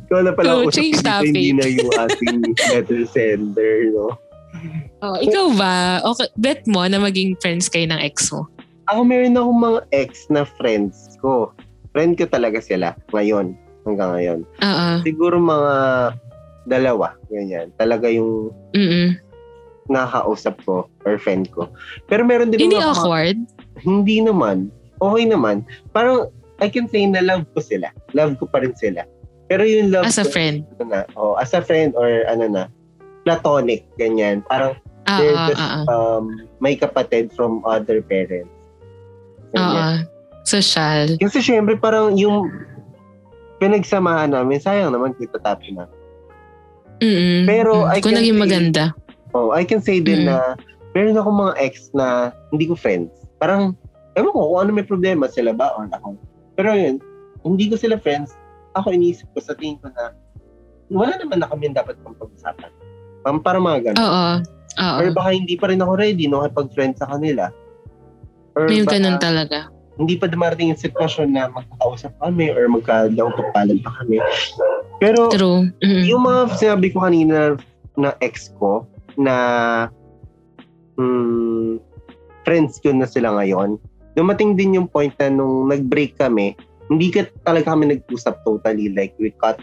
Ikaw 0.03 0.19
na 0.21 0.31
pala. 0.33 0.63
Usap 0.63 0.73
change 0.73 0.99
topic. 0.99 1.31
Hindi 1.31 1.53
na 1.53 1.65
yung 1.65 1.91
ating 1.95 2.37
letter 2.73 3.01
sender, 3.07 3.75
no? 3.91 4.11
Oh, 4.99 5.17
ikaw 5.17 5.53
ba? 5.53 6.01
Okay, 6.03 6.27
bet 6.35 6.61
mo 6.65 6.81
na 6.83 6.97
maging 6.97 7.37
friends 7.37 7.69
kayo 7.69 7.85
ng 7.85 8.01
ex 8.01 8.33
mo? 8.33 8.49
Ako 8.87 9.03
meron 9.03 9.37
akong 9.37 9.59
mga 9.61 9.79
ex 9.93 10.25
na 10.27 10.43
friends 10.57 11.15
ko. 11.19 11.53
Friend 11.93 12.15
ko 12.15 12.25
talaga 12.25 12.57
sila 12.57 12.97
ngayon. 13.11 13.53
Hanggang 13.85 14.11
ngayon. 14.15 14.39
Oo. 14.43 14.87
Siguro 15.03 15.37
mga 15.37 15.73
dalawa. 16.65 17.15
Ganyan. 17.29 17.71
Talaga 17.77 18.11
yung 18.11 18.51
Mm-mm. 18.73 19.15
nakakausap 19.87 20.59
ko 20.67 20.91
or 21.05 21.15
friend 21.15 21.47
ko. 21.53 21.71
Pero 22.07 22.27
meron 22.27 22.51
din 22.51 22.67
Hindi 22.67 22.75
ako 22.75 22.83
mga- 22.83 22.95
awkward? 22.99 23.37
Hindi 23.79 24.17
naman. 24.19 24.57
Okay 24.97 25.23
naman. 25.23 25.61
Parang 25.93 26.27
I 26.57 26.67
can 26.67 26.87
say 26.87 27.05
na 27.05 27.21
love 27.21 27.45
ko 27.53 27.61
sila. 27.61 27.93
Love 28.11 28.37
ko 28.37 28.45
pa 28.45 28.59
rin 28.59 28.73
sila. 28.73 29.05
Pero 29.47 29.63
yung 29.63 29.93
love 29.93 30.05
As 30.05 30.17
a 30.17 30.25
ko, 30.25 30.31
friend? 30.31 30.65
ano 30.75 30.83
na, 30.89 30.99
oh, 31.13 31.37
as 31.37 31.53
a 31.53 31.61
friend 31.61 31.93
or 31.93 32.25
ano 32.25 32.45
na, 32.47 32.63
platonic, 33.23 33.85
ganyan. 33.95 34.43
Parang 34.43 34.75
Oo, 35.05 35.17
they're 35.17 35.35
oo, 35.35 35.47
just 35.47 35.61
oo. 35.61 35.81
um, 35.87 36.23
may 36.59 36.75
kapatid 36.75 37.31
from 37.31 37.63
other 37.63 38.01
parents. 38.01 38.51
Oo. 39.53 40.03
Social. 40.43 41.15
Kasi 41.15 41.39
syempre 41.39 41.75
parang 41.75 42.15
yung 42.15 42.47
pinagsamahan 43.57 44.31
namin, 44.31 44.59
sayang 44.59 44.91
naman 44.91 45.15
kita 45.15 45.39
tapi 45.39 45.71
na. 45.71 45.87
Mm-mm. 46.99 47.45
Pero 47.45 47.85
I 47.85 47.99
Kung 47.99 48.15
can 48.15 48.19
naging 48.19 48.37
say- 48.37 48.43
maganda. 48.43 48.83
Oh, 49.31 49.51
I 49.51 49.63
can 49.63 49.79
say 49.79 49.99
din 49.99 50.23
Mm. 50.23 50.27
na 50.27 50.55
meron 50.91 51.13
akong 51.13 51.37
mga 51.37 51.53
ex 51.59 51.91
na 51.93 52.31
hindi 52.49 52.65
ko 52.65 52.73
friends. 52.73 53.11
Parang, 53.37 53.75
ewan 54.15 54.33
ko 54.33 54.39
kung 54.49 54.59
ano 54.59 54.71
may 54.73 54.87
problema 54.87 55.29
sila 55.29 55.51
ba 55.51 55.75
or 55.77 55.85
ako. 55.87 56.17
Pero 56.57 56.73
yun, 56.73 56.97
hindi 57.45 57.69
ko 57.69 57.77
sila 57.77 58.01
friends. 58.01 58.33
Ako 58.73 58.91
iniisip 58.91 59.29
ko 59.31 59.39
sa 59.39 59.53
tingin 59.53 59.77
ko 59.79 59.93
na 59.93 60.11
wala 60.89 61.13
naman 61.15 61.39
na 61.39 61.47
kami 61.47 61.69
dapat 61.71 61.95
pang 62.01 62.17
pag-usapan. 62.17 62.71
Pam, 63.21 63.39
para 63.39 63.61
mga 63.61 63.91
ganun. 63.93 64.01
Oo. 64.01 64.27
Oo. 64.77 64.97
Or 65.01 65.07
baka 65.13 65.29
hindi 65.33 65.53
pa 65.57 65.69
rin 65.69 65.81
ako 65.81 65.93
ready 65.97 66.25
no 66.25 66.41
kapag 66.43 66.69
friends 66.73 66.97
sa 67.01 67.09
kanila. 67.09 67.49
Or 68.57 68.65
May 68.65 68.81
baka, 68.81 68.97
ganun 68.97 69.17
talaga. 69.21 69.69
hindi 69.97 70.13
pa 70.13 70.29
dumarating 70.29 70.69
yung 70.69 70.77
sitwasyon 70.77 71.33
na 71.33 71.49
magkakausap 71.49 72.13
kami 72.21 72.53
or 72.53 72.69
magkadaw 72.69 73.33
pagpalad 73.33 73.81
pa 73.81 73.91
kami. 74.01 74.21
Pero 75.01 75.29
True. 75.33 75.73
Mm. 75.81 76.05
yung 76.05 76.21
mga 76.21 76.41
sinabi 76.53 76.93
ko 76.93 77.01
kanina 77.01 77.57
na 77.97 78.13
ex 78.21 78.53
ko 78.61 78.85
na 79.17 79.35
mm, 81.01 81.81
friends 82.45 82.77
ko 82.81 82.93
na 82.93 83.09
sila 83.09 83.33
ngayon, 83.41 83.81
dumating 84.17 84.57
din 84.57 84.81
yung 84.81 84.89
point 84.89 85.13
na 85.21 85.29
nung 85.29 85.69
nag-break 85.69 86.17
kami, 86.17 86.57
hindi 86.89 87.13
ka 87.13 87.29
talaga 87.45 87.77
kami 87.77 87.93
nag-usap 87.93 88.41
totally. 88.41 88.89
Like, 88.89 89.13
we 89.21 89.29
cut 89.37 89.61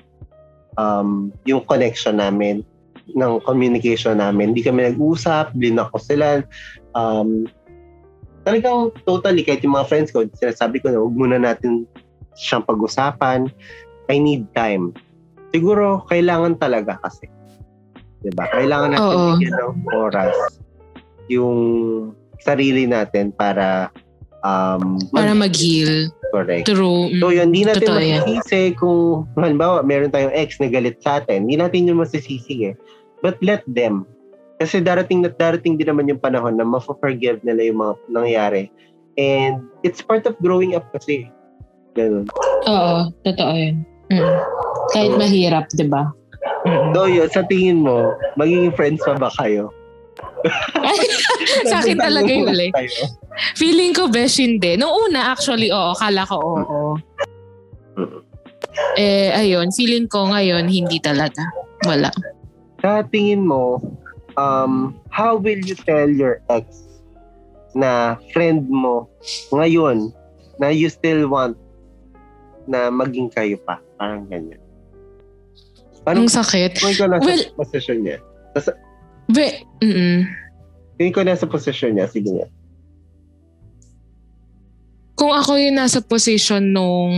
um, 0.78 1.34
yung 1.42 1.66
connection 1.66 2.22
namin 2.22 2.62
ng 3.18 3.42
communication 3.42 4.22
namin. 4.22 4.54
Hindi 4.54 4.62
kami 4.62 4.86
nag-usap, 4.94 5.58
blinak 5.58 5.90
ko 5.90 5.98
sila. 5.98 6.46
Um, 6.94 7.50
talagang 8.46 8.94
totally, 9.02 9.42
kahit 9.42 9.66
yung 9.66 9.74
mga 9.74 9.90
friends 9.90 10.14
ko, 10.14 10.22
sinasabi 10.38 10.78
ko 10.78 10.94
na 10.94 11.02
huwag 11.02 11.18
muna 11.18 11.36
natin 11.42 11.84
siyang 12.38 12.62
pag-usapan. 12.62 13.50
I 14.06 14.16
need 14.22 14.46
time. 14.54 14.94
Siguro, 15.50 16.06
kailangan 16.06 16.62
talaga 16.62 17.02
kasi. 17.02 17.26
'Di 18.24 18.32
ba? 18.32 18.48
Kailangan 18.48 18.90
natin 18.96 19.16
Oo. 19.16 19.28
bigyan 19.36 19.54
ng 19.60 19.74
oras 19.92 20.32
yung 21.28 21.56
sarili 22.40 22.88
natin 22.88 23.32
para 23.32 23.92
um, 24.44 25.00
Para 25.10 25.32
mag-heal. 25.32 26.12
correct. 26.30 26.68
True. 26.68 27.08
Mm. 27.10 27.18
So 27.18 27.26
yun, 27.30 27.48
hindi 27.50 27.62
natin 27.64 27.86
Totoo 27.88 28.00
yan. 28.00 28.22
masisisi 28.22 28.74
kung 28.76 29.24
halimbawa 29.34 29.80
meron 29.82 30.10
tayong 30.10 30.34
ex 30.34 30.58
na 30.58 30.68
galit 30.68 31.00
sa 31.00 31.18
atin, 31.18 31.48
hindi 31.48 31.56
natin 31.56 31.88
yun 31.88 31.98
masisisi 31.98 32.70
eh. 32.70 32.74
But 33.22 33.40
let 33.40 33.64
them. 33.64 34.04
Kasi 34.58 34.78
darating 34.78 35.22
na 35.22 35.30
darating 35.30 35.80
din 35.80 35.88
naman 35.88 36.06
yung 36.06 36.20
panahon 36.20 36.54
na 36.54 36.62
ma-forgive 36.62 37.42
nila 37.42 37.62
yung 37.66 37.80
mga 37.80 37.94
nangyari. 38.06 38.64
And 39.14 39.62
it's 39.82 40.02
part 40.02 40.26
of 40.26 40.34
growing 40.42 40.74
up 40.74 40.90
kasi. 40.90 41.30
Ganun. 41.94 42.26
Oo, 42.66 43.10
totoo 43.22 43.52
yun. 43.54 43.86
Mm. 44.10 44.34
Kahit 44.90 45.10
So- 45.14 45.18
mahirap, 45.18 45.64
di 45.72 45.86
ba? 45.86 46.10
Mm. 46.66 46.90
So 46.92 47.06
yun, 47.06 47.28
sa 47.30 47.46
tingin 47.46 47.80
mo, 47.80 48.10
magiging 48.34 48.74
friends 48.74 49.00
pa 49.06 49.14
ba 49.14 49.30
kayo? 49.38 49.70
Sa 51.70 51.80
akin 51.82 51.98
talaga 51.98 52.28
yung 52.30 52.46
huli. 52.48 52.68
Feeling 53.58 53.92
ko, 53.92 54.06
besh, 54.06 54.38
hindi. 54.38 54.78
Nung 54.78 54.92
una, 55.10 55.34
actually, 55.34 55.72
oo. 55.72 55.92
Kala 55.96 56.22
ko, 56.28 56.36
oo. 56.38 56.90
Eh, 58.98 59.30
ayun. 59.34 59.70
Feeling 59.74 60.06
ko 60.06 60.30
ngayon, 60.30 60.66
hindi 60.66 60.98
talaga. 60.98 61.42
Wala. 61.86 62.10
Sa 62.82 63.02
tingin 63.08 63.46
mo, 63.46 63.80
um, 64.36 64.94
how 65.10 65.34
will 65.38 65.60
you 65.62 65.74
tell 65.86 66.06
your 66.06 66.42
ex 66.50 66.66
na 67.74 68.14
friend 68.30 68.70
mo 68.70 69.10
ngayon 69.50 70.14
na 70.62 70.70
you 70.70 70.86
still 70.86 71.26
want 71.26 71.58
na 72.66 72.90
maging 72.90 73.30
kayo 73.30 73.58
pa? 73.62 73.78
Parang 73.98 74.26
ganyan. 74.30 74.60
Parang 76.04 76.28
Ang 76.28 76.32
sakit. 76.32 76.78
kung 76.78 76.92
ikaw 76.92 77.08
nasa 77.08 77.24
Well- 77.24 77.50
posisyon 77.56 78.04
niya. 78.04 78.18
Be, 79.30 79.64
mm 79.80 80.28
Kung 80.94 81.06
ikaw 81.10 81.22
nasa 81.26 81.50
posisyon 81.50 81.98
niya, 81.98 82.06
sige 82.06 82.30
niya. 82.30 82.46
Kung 85.18 85.34
ako 85.34 85.58
yung 85.58 85.78
nasa 85.78 85.98
position 86.02 86.70
nung 86.70 87.14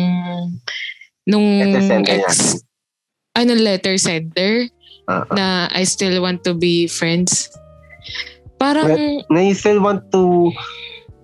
nung 1.29 1.77
ex, 2.09 2.61
ano 3.37 3.53
letter 3.53 4.01
sender 4.01 4.73
Ah, 5.07 5.23
ah. 5.23 5.35
na 5.35 5.47
I 5.71 5.87
still 5.87 6.19
want 6.19 6.43
to 6.45 6.53
be 6.55 6.91
friends. 6.91 7.47
Parang 8.59 9.23
Na 9.31 9.39
you 9.39 9.55
still 9.55 9.79
want 9.79 10.03
to 10.11 10.51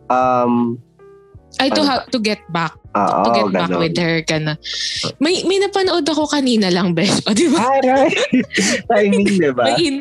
um 0.07 0.79
I 1.61 1.69
to 1.69 1.83
have 1.85 2.09
to 2.11 2.19
get 2.19 2.41
back, 2.49 2.73
ah, 2.97 3.25
to 3.25 3.29
oh, 3.29 3.35
get 3.35 3.47
back 3.53 3.69
ganon. 3.69 3.81
with 3.81 3.97
her 4.01 4.25
kana. 4.25 4.57
May 5.21 5.45
may 5.45 5.61
napanood 5.61 6.07
ako 6.09 6.25
kanina 6.31 6.73
lang, 6.73 6.97
Besh. 6.97 7.21
O, 7.29 7.37
di 7.37 7.49
ba? 7.53 7.61
Aray! 7.77 8.09
Timing, 8.91 9.27
di 9.29 9.53
ba? 9.53 9.65
May, 9.69 9.77
in, 9.85 9.97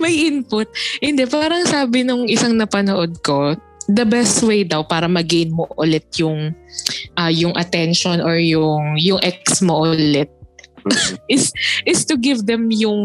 may 0.00 0.14
input. 0.32 0.68
Hindi, 1.04 1.28
parang 1.28 1.68
sabi 1.68 2.02
nung 2.08 2.24
isang 2.24 2.56
napanood 2.56 3.20
ko, 3.20 3.52
the 3.90 4.06
best 4.06 4.40
way 4.46 4.64
daw 4.64 4.86
para 4.86 5.10
mag-gain 5.10 5.52
mo 5.52 5.66
ulit 5.76 6.06
yung 6.16 6.54
ah, 7.18 7.30
yung 7.32 7.52
attention 7.58 8.22
or 8.22 8.38
yung 8.38 8.96
yung 8.96 9.20
ex 9.20 9.60
mo 9.60 9.82
ulit. 9.84 10.30
is 11.32 11.52
is 11.86 12.04
to 12.06 12.18
give 12.18 12.44
them 12.46 12.70
yung 12.70 13.00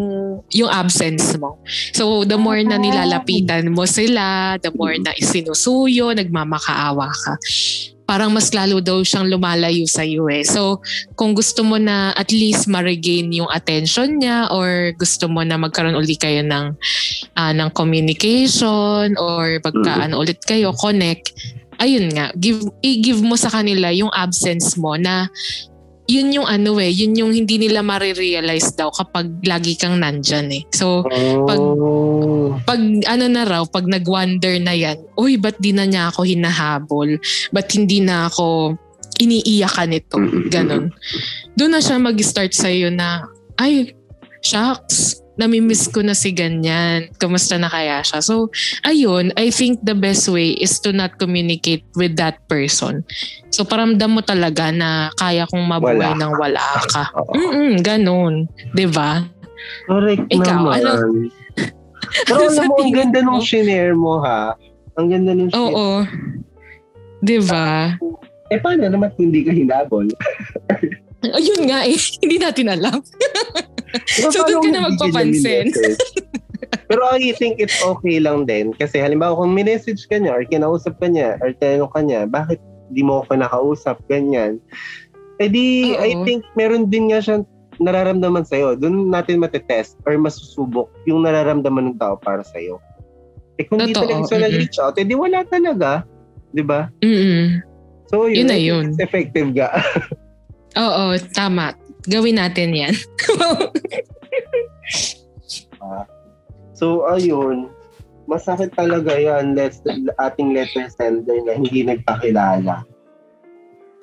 yung 0.51 0.71
absence 0.71 1.37
mo. 1.37 1.59
So 1.93 2.25
the 2.25 2.37
more 2.37 2.59
na 2.63 2.77
nilalapitan 2.77 3.71
mo 3.73 3.85
sila, 3.85 4.57
the 4.61 4.73
more 4.73 4.95
na 4.97 5.13
isinusuyo, 5.17 6.13
nagmamakaawa 6.13 7.07
ka. 7.11 7.33
Parang 8.07 8.31
mas 8.31 8.55
lalo 8.55 8.79
daw 8.79 9.03
siyang 9.03 9.27
lumalayo 9.27 9.83
sa 9.83 9.99
iyo 9.99 10.31
eh. 10.31 10.47
So 10.47 10.79
kung 11.19 11.35
gusto 11.35 11.59
mo 11.67 11.75
na 11.75 12.15
at 12.15 12.31
least 12.31 12.71
ma-regain 12.71 13.35
yung 13.35 13.51
attention 13.51 14.23
niya 14.23 14.47
or 14.47 14.95
gusto 14.95 15.27
mo 15.27 15.43
na 15.43 15.59
magkaroon 15.59 15.99
uli 15.99 16.15
kayo 16.15 16.39
ng 16.39 16.71
ah, 17.35 17.51
ng 17.51 17.69
communication 17.75 19.11
or 19.19 19.59
pagka 19.59 19.91
Mm. 19.91 20.03
ano 20.07 20.13
ulit 20.23 20.39
kayo 20.47 20.71
connect 20.71 21.35
ayun 21.77 22.09
nga 22.13 22.33
give 22.33 22.65
i-give 22.81 23.21
mo 23.21 23.37
sa 23.37 23.51
kanila 23.53 23.93
yung 23.93 24.09
absence 24.13 24.75
mo 24.77 24.97
na 24.97 25.29
yun 26.07 26.31
yung 26.31 26.47
ano 26.47 26.79
eh, 26.79 26.87
yun 26.87 27.13
yung 27.13 27.31
hindi 27.35 27.59
nila 27.59 27.83
marirealize 27.83 28.71
daw 28.73 28.87
kapag 28.89 29.27
lagi 29.43 29.75
kang 29.75 29.99
nandyan 29.99 30.47
eh. 30.55 30.63
So, 30.71 31.03
Pag- 31.43 31.59
Oh. 31.77 32.55
pag 32.63 32.79
ano 33.05 33.25
na 33.27 33.43
raw, 33.43 33.63
pag 33.67 33.83
nag-wonder 33.83 34.55
na 34.57 34.71
yan, 34.71 34.97
uy, 35.19 35.35
ba't 35.35 35.59
di 35.59 35.75
na 35.75 35.83
niya 35.83 36.07
ako 36.07 36.23
hinahabol? 36.23 37.19
Ba't 37.51 37.67
hindi 37.75 37.99
na 37.99 38.31
ako 38.31 38.75
iniiyakan 39.19 39.87
nito? 39.91 40.15
Mm-mm. 40.15 40.47
Ganon. 40.47 40.95
Doon 41.53 41.71
na 41.75 41.83
siya 41.83 41.99
mag-start 41.99 42.55
sa'yo 42.55 42.87
na, 42.87 43.27
ay, 43.59 43.91
shucks, 44.39 45.19
namimiss 45.37 45.85
ko 45.87 46.01
na 46.01 46.11
si 46.11 46.33
ganyan. 46.33 47.13
Kamusta 47.15 47.55
na 47.55 47.69
kaya 47.69 48.01
siya? 48.01 48.19
So, 48.19 48.49
ayun, 48.81 49.29
I 49.37 49.49
think 49.49 49.79
the 49.81 49.93
best 49.93 50.25
way 50.27 50.57
is 50.57 50.81
to 50.81 50.89
not 50.89 51.15
communicate 51.15 51.85
with 51.93 52.17
that 52.17 52.41
person. 52.45 53.05
So, 53.49 53.63
paramdam 53.63 54.17
mo 54.17 54.21
talaga 54.21 54.73
na 54.73 55.13
kaya 55.13 55.45
kong 55.45 55.63
mabuhay 55.63 56.01
Wala 56.01 56.17
nang 56.17 56.33
wala 56.35 56.61
ka. 56.93 57.13
Mm-mm, 57.31 57.79
ganon. 57.79 58.49
'Di 58.73 58.89
ba? 58.89 59.23
Correct 59.85 60.25
Ikaw, 60.27 60.43
naman. 60.43 60.73
ano? 60.81 60.91
Pero 62.25 62.41
alam 62.45 62.65
mo, 62.69 62.73
ang 62.77 62.93
ganda 62.93 63.19
nung 63.21 63.41
shinare 63.41 63.93
mo 63.93 64.21
ha. 64.21 64.57
Ang 64.97 65.07
ganda 65.09 65.31
nung 65.33 65.49
shinare. 65.49 65.73
Oo. 65.73 65.87
'Di 67.21 67.37
ba? 67.45 67.93
Eh 68.47 68.57
paano 68.57 68.87
naman 68.87 69.11
hindi 69.17 69.43
ka 69.43 69.51
hinabol? 69.51 70.07
Ayun 71.25 71.61
nga 71.65 71.85
eh, 71.87 71.97
hindi 72.21 72.37
natin 72.37 72.67
alam. 72.69 72.99
So, 74.05 74.43
doon 74.45 74.61
ka 74.61 74.69
na 74.69 74.81
magpapansin. 74.91 75.73
message? 75.73 75.97
Pero 76.87 77.03
I 77.11 77.35
think 77.35 77.59
it's 77.59 77.79
okay 77.83 78.19
lang 78.19 78.47
din. 78.47 78.71
Kasi 78.75 78.99
halimbawa 78.99 79.35
kung 79.35 79.55
minessage 79.55 80.07
ka 80.07 80.19
niya 80.19 80.35
or 80.35 80.43
kinausap 80.47 80.99
ka 80.99 81.07
niya 81.07 81.35
or 81.43 81.51
tinanong 81.57 81.91
ka 81.91 82.01
niya, 82.03 82.21
bakit 82.27 82.59
di 82.91 83.03
mo 83.03 83.23
ako 83.23 83.39
nakausap, 83.39 83.99
ganyan. 84.07 84.59
Eh 85.43 85.51
di, 85.51 85.93
Oo. 85.93 86.03
I 86.03 86.11
think 86.23 86.47
meron 86.55 86.87
din 86.87 87.11
nga 87.11 87.19
siyang 87.19 87.43
nararamdaman 87.77 88.47
sa'yo. 88.47 88.79
Doon 88.79 89.11
natin 89.11 89.43
matetest 89.43 89.99
or 90.07 90.15
masusubok 90.17 90.89
yung 91.05 91.27
nararamdaman 91.27 91.93
ng 91.93 91.97
tao 91.99 92.15
para 92.17 92.41
sa'yo. 92.41 92.79
Eh 93.57 93.65
kung 93.67 93.81
di 93.83 93.93
Totoo, 93.93 94.05
talaga 94.05 94.21
siya 94.25 94.37
mm-mm. 94.37 94.45
nag-reach 94.47 94.77
out, 94.81 94.95
eh 94.97 95.05
di 95.05 95.15
wala 95.17 95.39
talaga. 95.45 95.91
Di 96.53 96.63
ba? 96.63 96.89
Mm. 97.03 97.61
So 98.07 98.31
yun, 98.31 98.45
Yun 98.45 98.47
na 98.47 98.57
yun. 98.57 98.85
effective 98.97 99.51
ga. 99.51 99.69
Oo, 100.75 101.15
tama. 101.31 101.71
Gawin 102.07 102.35
natin 102.39 102.75
'yan. 102.75 102.95
so 106.77 107.07
ayun, 107.07 107.71
masakit 108.27 108.75
talaga 108.75 109.15
yan 109.15 109.55
let's, 109.55 109.79
ating 110.19 110.51
letter 110.51 110.91
sender 110.91 111.39
na 111.47 111.55
hindi 111.55 111.87
nagpakilala. 111.87 112.83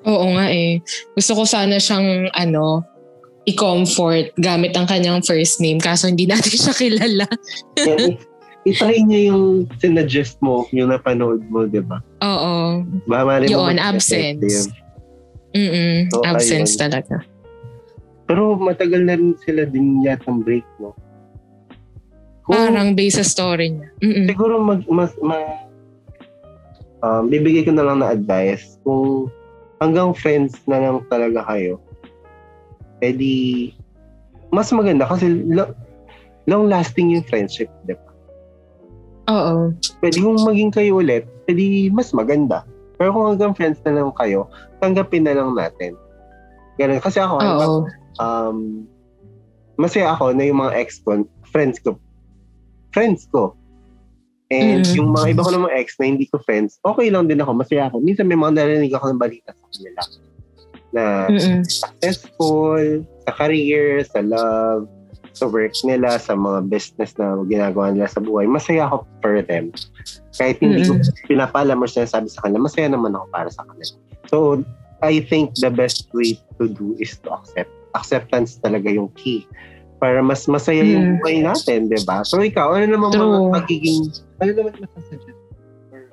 Oo 0.05 0.37
nga 0.37 0.49
eh. 0.53 0.81
Gusto 1.17 1.33
ko 1.33 1.43
sana 1.49 1.81
siyang 1.81 2.29
ano, 2.33 2.85
i-comfort 3.45 4.33
gamit 4.37 4.73
ang 4.77 4.85
kanyang 4.89 5.21
first 5.25 5.57
name 5.61 5.81
kaso 5.81 6.09
hindi 6.09 6.29
natin 6.29 6.53
siya 6.61 6.73
kilala. 6.77 7.25
Kaya 7.77 8.13
i- 8.13 8.21
itry 8.65 9.01
niya 9.05 9.33
yung 9.33 9.69
sinuggest 9.77 10.41
mo, 10.41 10.65
yung 10.73 10.89
napanood 10.93 11.41
mo, 11.49 11.65
di 11.69 11.81
ba? 11.81 12.01
Oo. 12.21 12.81
Ba, 13.05 13.41
Yun, 13.45 13.77
absence. 13.77 14.69
Mm 15.55 16.11
So, 16.11 16.19
Absence 16.27 16.75
ayun. 16.75 16.81
talaga. 16.83 17.15
Pero 18.27 18.59
matagal 18.59 19.01
na 19.07 19.15
rin 19.15 19.37
sila 19.39 19.63
din 19.63 20.03
yatang 20.03 20.43
break, 20.43 20.65
no? 20.77 20.91
Kung 22.43 22.57
Parang 22.59 22.93
based 22.93 23.17
sa 23.17 23.25
story 23.25 23.73
niya. 23.73 23.89
Mm-mm. 24.03 24.25
siguro 24.29 24.61
mag, 24.61 24.83
mas, 24.85 25.13
ma, 25.23 25.37
um, 27.01 27.25
bibigay 27.25 27.65
ko 27.65 27.71
na 27.73 27.85
lang 27.85 28.03
na 28.03 28.13
advice 28.13 28.77
kung 28.85 29.29
hanggang 29.81 30.13
friends 30.13 30.57
na 30.69 30.77
lang 30.77 31.01
talaga 31.09 31.41
kayo, 31.45 31.81
edi 33.01 33.73
mas 34.53 34.69
maganda 34.69 35.05
kasi 35.09 35.29
lo- 35.45 35.73
long 36.45 36.69
lasting 36.69 37.17
yung 37.17 37.25
friendship, 37.25 37.69
di 37.85 37.93
ba? 37.97 38.09
Oo. 39.25 39.73
Pwede 40.01 40.21
kung 40.21 40.37
maging 40.45 40.69
kayo 40.69 41.01
ulit, 41.01 41.25
edi 41.49 41.89
mas 41.89 42.13
maganda. 42.13 42.61
Pero 42.95 43.09
kung 43.11 43.25
hanggang 43.35 43.53
friends 43.53 43.79
na 43.83 43.99
lang 44.01 44.11
kayo, 44.15 44.47
tanggapin 44.79 45.23
na 45.27 45.35
lang 45.35 45.55
natin. 45.55 45.95
Ganun. 46.75 46.99
Kasi 46.99 47.19
ako, 47.19 47.35
Oo. 47.39 47.77
um, 48.19 48.87
masaya 49.75 50.15
ako 50.15 50.31
na 50.31 50.47
yung 50.47 50.59
mga 50.59 50.75
ex 50.79 50.99
ko, 51.03 51.23
friends 51.51 51.79
ko, 51.79 51.99
friends 52.91 53.27
ko. 53.31 53.55
And 54.53 54.85
Mm. 54.85 54.93
yung 54.93 55.09
mga 55.09 55.25
iba 55.33 55.41
ko 55.41 55.51
namang 55.51 55.73
ex 55.73 55.97
na 55.97 56.05
hindi 56.05 56.29
ko 56.29 56.37
friends, 56.37 56.77
okay 56.85 57.09
lang 57.09 57.25
din 57.25 57.41
ako, 57.41 57.57
masaya 57.57 57.89
ako. 57.89 57.97
Minsan 57.99 58.29
may 58.29 58.37
mga 58.37 58.61
narinig 58.61 58.93
ako 58.93 59.09
ng 59.09 59.19
balita 59.19 59.51
sa 59.51 59.65
kanila 59.73 60.01
na 60.95 61.03
Mm-mm. 61.27 61.59
successful 61.65 63.03
sa 63.25 63.31
career, 63.35 64.05
sa 64.05 64.21
love, 64.21 64.85
sa 65.35 65.45
work 65.51 65.75
nila, 65.83 66.15
sa 66.15 66.33
mga 66.33 66.71
business 66.71 67.11
na 67.19 67.35
ginagawa 67.43 67.91
nila 67.91 68.07
sa 68.07 68.23
buhay. 68.23 68.47
Masaya 68.47 68.87
ako 68.87 69.03
for 69.19 69.43
them. 69.43 69.75
Kahit 70.35 70.57
hindi 70.63 70.87
ko 70.87 70.95
pinapaalam 71.27 71.83
or 71.83 71.91
sinasabi 71.91 72.31
sa 72.31 72.47
kanila, 72.47 72.71
masaya 72.71 72.87
naman 72.87 73.11
ako 73.13 73.25
para 73.35 73.49
sa 73.51 73.67
kanila. 73.67 73.93
So, 74.31 74.63
I 75.03 75.19
think 75.21 75.59
the 75.59 75.69
best 75.69 76.07
way 76.15 76.39
to 76.57 76.71
do 76.71 76.95
is 76.97 77.19
to 77.27 77.35
accept. 77.35 77.71
Acceptance 77.95 78.59
talaga 78.59 78.87
yung 78.87 79.11
key 79.15 79.43
para 79.99 80.19
mas 80.19 80.43
masaya 80.47 80.83
yung 80.83 81.15
Mm. 81.15 81.17
buhay 81.23 81.37
natin, 81.43 81.87
di 81.87 81.99
ba? 82.03 82.23
So, 82.27 82.43
ikaw, 82.43 82.75
ano 82.75 82.95
naman 82.95 83.15
mga 83.15 83.19
True. 83.19 83.51
magiging, 83.55 84.01
ano 84.43 84.51
naman 84.51 84.73
masasuggest 84.83 85.39
or 85.91 86.03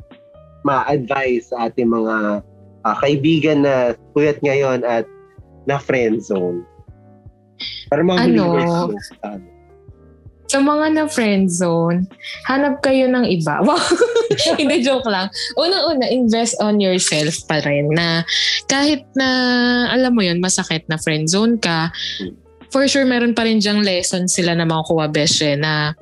ma-advise 0.63 1.51
sa 1.51 1.67
ating 1.71 1.91
mga 1.91 2.43
ah, 2.83 2.99
kaibigan 2.99 3.63
na 3.63 3.95
puyat 4.11 4.43
ngayon 4.43 4.83
at 4.83 5.07
na 5.71 5.79
friend 5.79 6.19
zone? 6.19 6.67
Para 7.89 8.03
mga 8.05 8.19
Ano? 8.29 8.57
believers 8.57 9.11
sa 10.53 10.61
mga 10.61 10.87
na 10.93 11.05
friend 11.09 11.49
zone, 11.49 12.05
hanap 12.45 12.85
kayo 12.85 13.09
ng 13.09 13.25
iba. 13.25 13.57
Wow! 13.65 13.81
Hindi, 14.61 14.85
joke 14.85 15.09
lang. 15.09 15.33
Unang-una, 15.57 16.09
invest 16.09 16.61
on 16.61 16.77
yourself 16.81 17.45
pa 17.49 17.61
rin 17.65 17.89
na 17.93 18.25
kahit 18.69 19.05
na, 19.17 19.29
alam 19.93 20.13
mo 20.13 20.21
yun, 20.25 20.41
masakit 20.41 20.85
na 20.93 21.01
friend 21.01 21.29
zone 21.29 21.57
ka, 21.57 21.89
for 22.73 22.85
sure 22.89 23.05
meron 23.05 23.37
pa 23.37 23.45
rin 23.45 23.61
dyang 23.61 23.85
lesson 23.85 24.29
sila 24.29 24.57
na 24.57 24.65
makukuha 24.65 25.09
beshe 25.13 25.57
na 25.57 25.93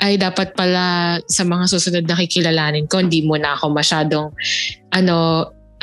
ay 0.00 0.16
dapat 0.20 0.52
pala 0.56 1.16
sa 1.28 1.44
mga 1.44 1.64
susunod 1.68 2.04
na 2.04 2.16
kikilalanin 2.16 2.88
ko, 2.88 3.00
hindi 3.00 3.24
mo 3.24 3.36
na 3.40 3.56
ako 3.56 3.72
masyadong 3.72 4.28
ano, 4.92 5.16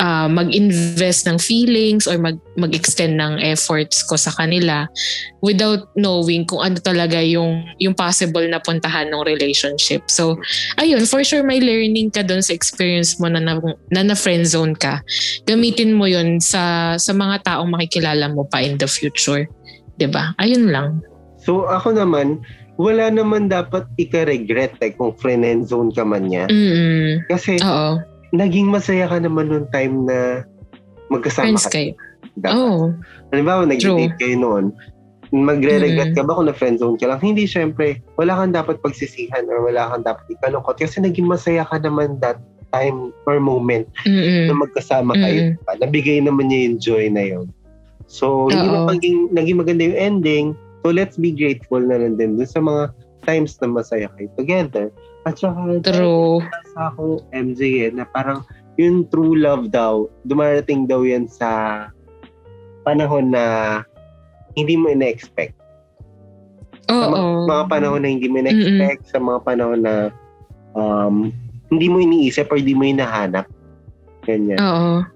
ah, 0.02 0.26
mag-invest 0.26 1.26
ng 1.28 1.38
feelings 1.38 2.06
or 2.10 2.18
mag, 2.18 2.38
mag-extend 2.58 3.18
ng 3.18 3.38
efforts 3.42 4.02
ko 4.02 4.18
sa 4.18 4.34
kanila 4.34 4.90
without 5.44 5.86
knowing 5.94 6.42
kung 6.48 6.64
ano 6.64 6.78
talaga 6.80 7.20
yung 7.22 7.62
yung 7.78 7.94
possible 7.94 8.42
na 8.48 8.58
puntahan 8.58 9.10
ng 9.12 9.22
relationship. 9.22 10.06
So, 10.10 10.40
ayun, 10.80 11.06
for 11.06 11.22
sure 11.22 11.46
may 11.46 11.60
learning 11.62 12.10
ka 12.10 12.24
doon 12.26 12.42
sa 12.42 12.56
experience 12.56 13.20
mo 13.20 13.30
na 13.30 13.38
na, 13.38 13.60
na, 13.92 14.02
na 14.02 14.16
friend 14.16 14.48
zone 14.48 14.74
ka. 14.74 15.04
Gamitin 15.46 15.94
mo 15.94 16.08
yun 16.10 16.42
sa 16.42 16.94
sa 16.98 17.12
mga 17.14 17.44
taong 17.44 17.70
makikilala 17.70 18.30
mo 18.32 18.46
pa 18.48 18.62
in 18.64 18.80
the 18.80 18.88
future. 18.88 19.46
ba? 20.10 20.34
Ayun 20.42 20.74
lang. 20.74 21.04
So, 21.44 21.68
ako 21.68 21.92
naman, 21.92 22.40
wala 22.80 23.12
naman 23.12 23.46
dapat 23.46 23.86
ika-regret 24.00 24.80
eh, 24.82 24.96
kung 24.96 25.14
friend 25.14 25.68
zone 25.68 25.94
ka 25.94 26.02
man 26.02 26.26
niya. 26.26 26.50
Mm. 26.50 27.28
Kasi 27.30 27.60
Oo. 27.62 28.13
Naging 28.34 28.66
masaya 28.68 29.06
ka 29.06 29.22
naman 29.22 29.46
nung 29.48 29.70
time 29.70 30.04
na 30.04 30.42
magkasama 31.08 31.54
Friends 31.54 31.66
ka. 31.66 31.78
kayo. 31.78 31.92
Dapat. 32.34 32.54
Oh. 32.58 32.90
Halimbawa, 33.30 33.62
nag-date 33.64 34.18
kayo 34.18 34.36
noon. 34.36 34.64
Magre-regret 35.30 36.14
Mm. 36.14 36.16
ka 36.18 36.22
ba 36.22 36.34
kung 36.34 36.46
na-friend 36.46 36.78
zone 36.78 36.98
ka 36.98 37.06
lang? 37.06 37.18
Hindi, 37.18 37.46
syempre. 37.46 38.02
Wala 38.14 38.38
kang 38.38 38.54
dapat 38.54 38.78
pagsisihan 38.82 39.46
or 39.46 39.66
wala 39.66 39.90
kang 39.90 40.04
dapat 40.04 40.26
ikalungkot 40.30 40.78
kasi 40.78 40.98
naging 40.98 41.26
masaya 41.26 41.62
ka 41.62 41.78
naman 41.78 42.18
that 42.18 42.38
time 42.70 43.14
or 43.26 43.38
moment 43.38 43.86
Mm. 44.02 44.50
na 44.50 44.54
magkasama 44.56 45.14
kayo. 45.14 45.40
Mm. 45.40 45.50
diba? 45.56 45.72
Nabigay 45.78 46.18
naman 46.18 46.50
niya 46.50 46.60
yung 46.66 46.78
joy 46.78 47.04
na 47.06 47.22
yun. 47.24 47.46
So, 48.06 48.50
hindi 48.50 48.66
Oo. 48.66 48.86
na 48.86 48.94
naging, 48.94 49.18
naging 49.30 49.58
maganda 49.58 49.82
yung 49.84 49.98
ending. 49.98 50.46
So, 50.82 50.90
let's 50.90 51.16
be 51.16 51.30
grateful 51.30 51.80
na 51.80 51.96
lang 51.96 52.14
din 52.14 52.36
dun 52.36 52.46
sa 52.46 52.58
mga 52.58 52.90
times 53.24 53.56
na 53.58 53.72
masaya 53.72 54.06
kayo 54.14 54.28
together. 54.36 54.90
At 55.24 55.40
saka, 55.40 55.80
True. 55.80 56.44
sa 56.76 56.92
akong 56.92 57.24
MJ 57.32 57.88
eh, 57.88 57.90
na 57.92 58.04
parang 58.04 58.44
yung 58.76 59.08
true 59.08 59.38
love 59.38 59.72
daw, 59.72 60.04
dumarating 60.28 60.84
daw 60.84 61.00
yan 61.06 61.24
sa 61.30 61.88
panahon 62.84 63.32
na 63.32 63.44
hindi 64.52 64.76
mo 64.76 64.92
ina-expect. 64.92 65.56
Sa 66.84 67.08
mga, 67.08 67.48
mga 67.48 67.64
panahon 67.72 68.00
na 68.04 68.10
hindi 68.12 68.28
mo 68.28 68.36
ina-expect, 68.44 69.08
sa 69.08 69.18
mga 69.22 69.38
panahon 69.46 69.80
na 69.80 70.12
um, 70.76 71.32
hindi 71.72 71.86
mo 71.88 72.02
iniisip 72.02 72.52
or 72.52 72.60
hindi 72.60 72.76
mo 72.76 72.84
hinahanap. 72.84 73.48
Ganyan. 74.28 74.60
Oo. 74.60 75.13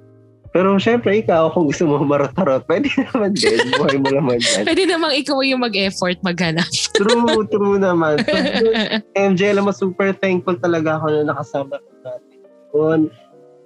Pero 0.49 0.81
syempre, 0.81 1.21
ikaw, 1.21 1.53
kung 1.53 1.69
gusto 1.69 1.85
mo 1.85 2.01
marot-tarot, 2.01 2.65
pwede 2.65 2.89
naman 3.13 3.37
din. 3.37 3.59
Buhay 3.77 3.97
mo 4.01 4.09
naman 4.09 4.41
yan. 4.41 4.65
Pwede 4.65 4.85
namang 4.89 5.13
ikaw 5.13 5.45
yung 5.45 5.61
mag-effort 5.61 6.17
maghanap. 6.25 6.69
True, 6.99 7.45
true 7.53 7.79
naman. 7.79 8.25
So, 8.25 8.35
MJ, 9.29 9.55
alam 9.55 9.69
mo, 9.69 9.73
super 9.77 10.17
thankful 10.17 10.57
talaga 10.59 10.99
ako 10.99 11.07
na 11.13 11.31
nakasama 11.31 11.79
ka 11.79 11.91
natin. 12.03 12.39
Yun. 12.73 13.01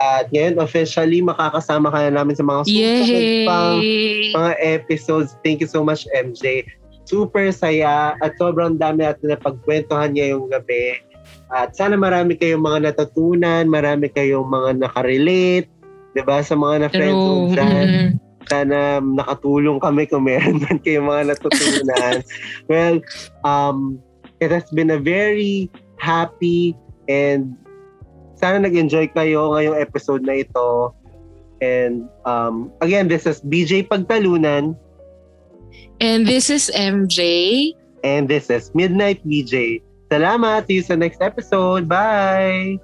At 0.03 0.35
ngayon, 0.35 0.59
officially, 0.59 1.23
makakasama 1.23 1.95
ka 1.95 2.11
na 2.11 2.21
namin 2.21 2.35
sa 2.35 2.42
mga 2.42 2.66
susunod 2.66 3.25
pang 3.47 3.79
mga 4.35 4.53
episodes. 4.59 5.38
Thank 5.47 5.62
you 5.62 5.71
so 5.71 5.87
much, 5.87 6.11
MJ. 6.11 6.66
Super 7.07 7.55
saya 7.55 8.18
at 8.18 8.35
sobrang 8.35 8.83
dami 8.83 9.07
natin 9.07 9.31
na 9.31 9.38
pagkwentuhan 9.38 10.18
niya 10.18 10.35
yung 10.35 10.51
gabi. 10.51 10.99
At 11.55 11.79
sana 11.79 11.95
marami 11.95 12.35
kayong 12.35 12.64
mga 12.64 12.79
natutunan, 12.90 13.71
marami 13.71 14.11
kayong 14.11 14.49
mga 14.49 14.83
nakarelate, 14.83 15.71
'di 16.12 16.22
ba 16.25 16.44
sa 16.44 16.55
mga 16.55 16.88
na-friend 16.88 17.16
zone 17.16 17.48
dyan. 17.57 17.87
Mm. 17.88 18.11
Sana 18.51 18.79
nakatulong 19.01 19.79
kami 19.79 20.05
kung 20.11 20.27
meron 20.27 20.61
man 20.61 20.77
kayong 20.83 21.09
mga 21.09 21.33
natutunan. 21.33 22.14
well, 22.70 22.96
um, 23.46 24.03
it 24.42 24.51
has 24.51 24.66
been 24.75 24.90
a 24.90 25.01
very 25.01 25.70
happy 25.96 26.75
and 27.07 27.55
sana 28.35 28.66
nag-enjoy 28.66 29.07
kayo 29.14 29.55
ngayong 29.55 29.79
episode 29.79 30.27
na 30.27 30.42
ito. 30.42 30.90
And 31.62 32.11
um, 32.27 32.75
again, 32.83 33.07
this 33.07 33.22
is 33.31 33.38
BJ 33.46 33.87
Pagtalunan 33.87 34.75
And 36.03 36.27
this 36.27 36.51
is 36.51 36.66
MJ. 36.75 37.79
and 38.03 38.27
this 38.27 38.51
is 38.51 38.75
Midnight 38.75 39.22
BJ. 39.22 39.83
Salamat! 40.11 40.66
See 40.66 40.83
you 40.83 40.85
sa 40.85 40.98
next 40.98 41.22
episode. 41.22 41.88
Bye! 41.88 42.83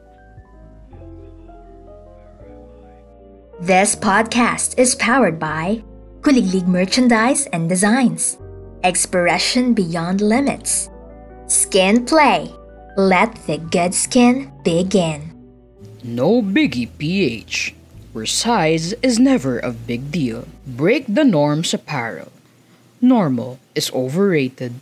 This 3.59 3.97
podcast 3.97 4.79
is 4.79 4.95
powered 4.95 5.41
by 5.41 5.83
Kuliglig 6.23 6.69
Merchandise 6.69 7.47
and 7.51 7.69
Designs. 7.69 8.39
Expression 8.85 9.75
beyond 9.75 10.21
limits. 10.21 10.89
Skin 11.49 12.07
Play. 12.07 12.55
Let 12.97 13.35
the 13.51 13.59
good 13.59 13.95
skin 13.95 14.53
begin. 14.63 15.35
No 16.05 16.41
biggie 16.41 16.87
PH, 16.99 17.75
where 18.13 18.27
size 18.27 18.93
is 19.03 19.19
never 19.19 19.59
a 19.59 19.73
big 19.73 20.13
deal. 20.13 20.47
Break 20.65 21.11
the 21.11 21.25
norms 21.25 21.75
apparel. 21.75 22.31
Normal 23.01 23.59
is 23.75 23.91
overrated. 23.91 24.79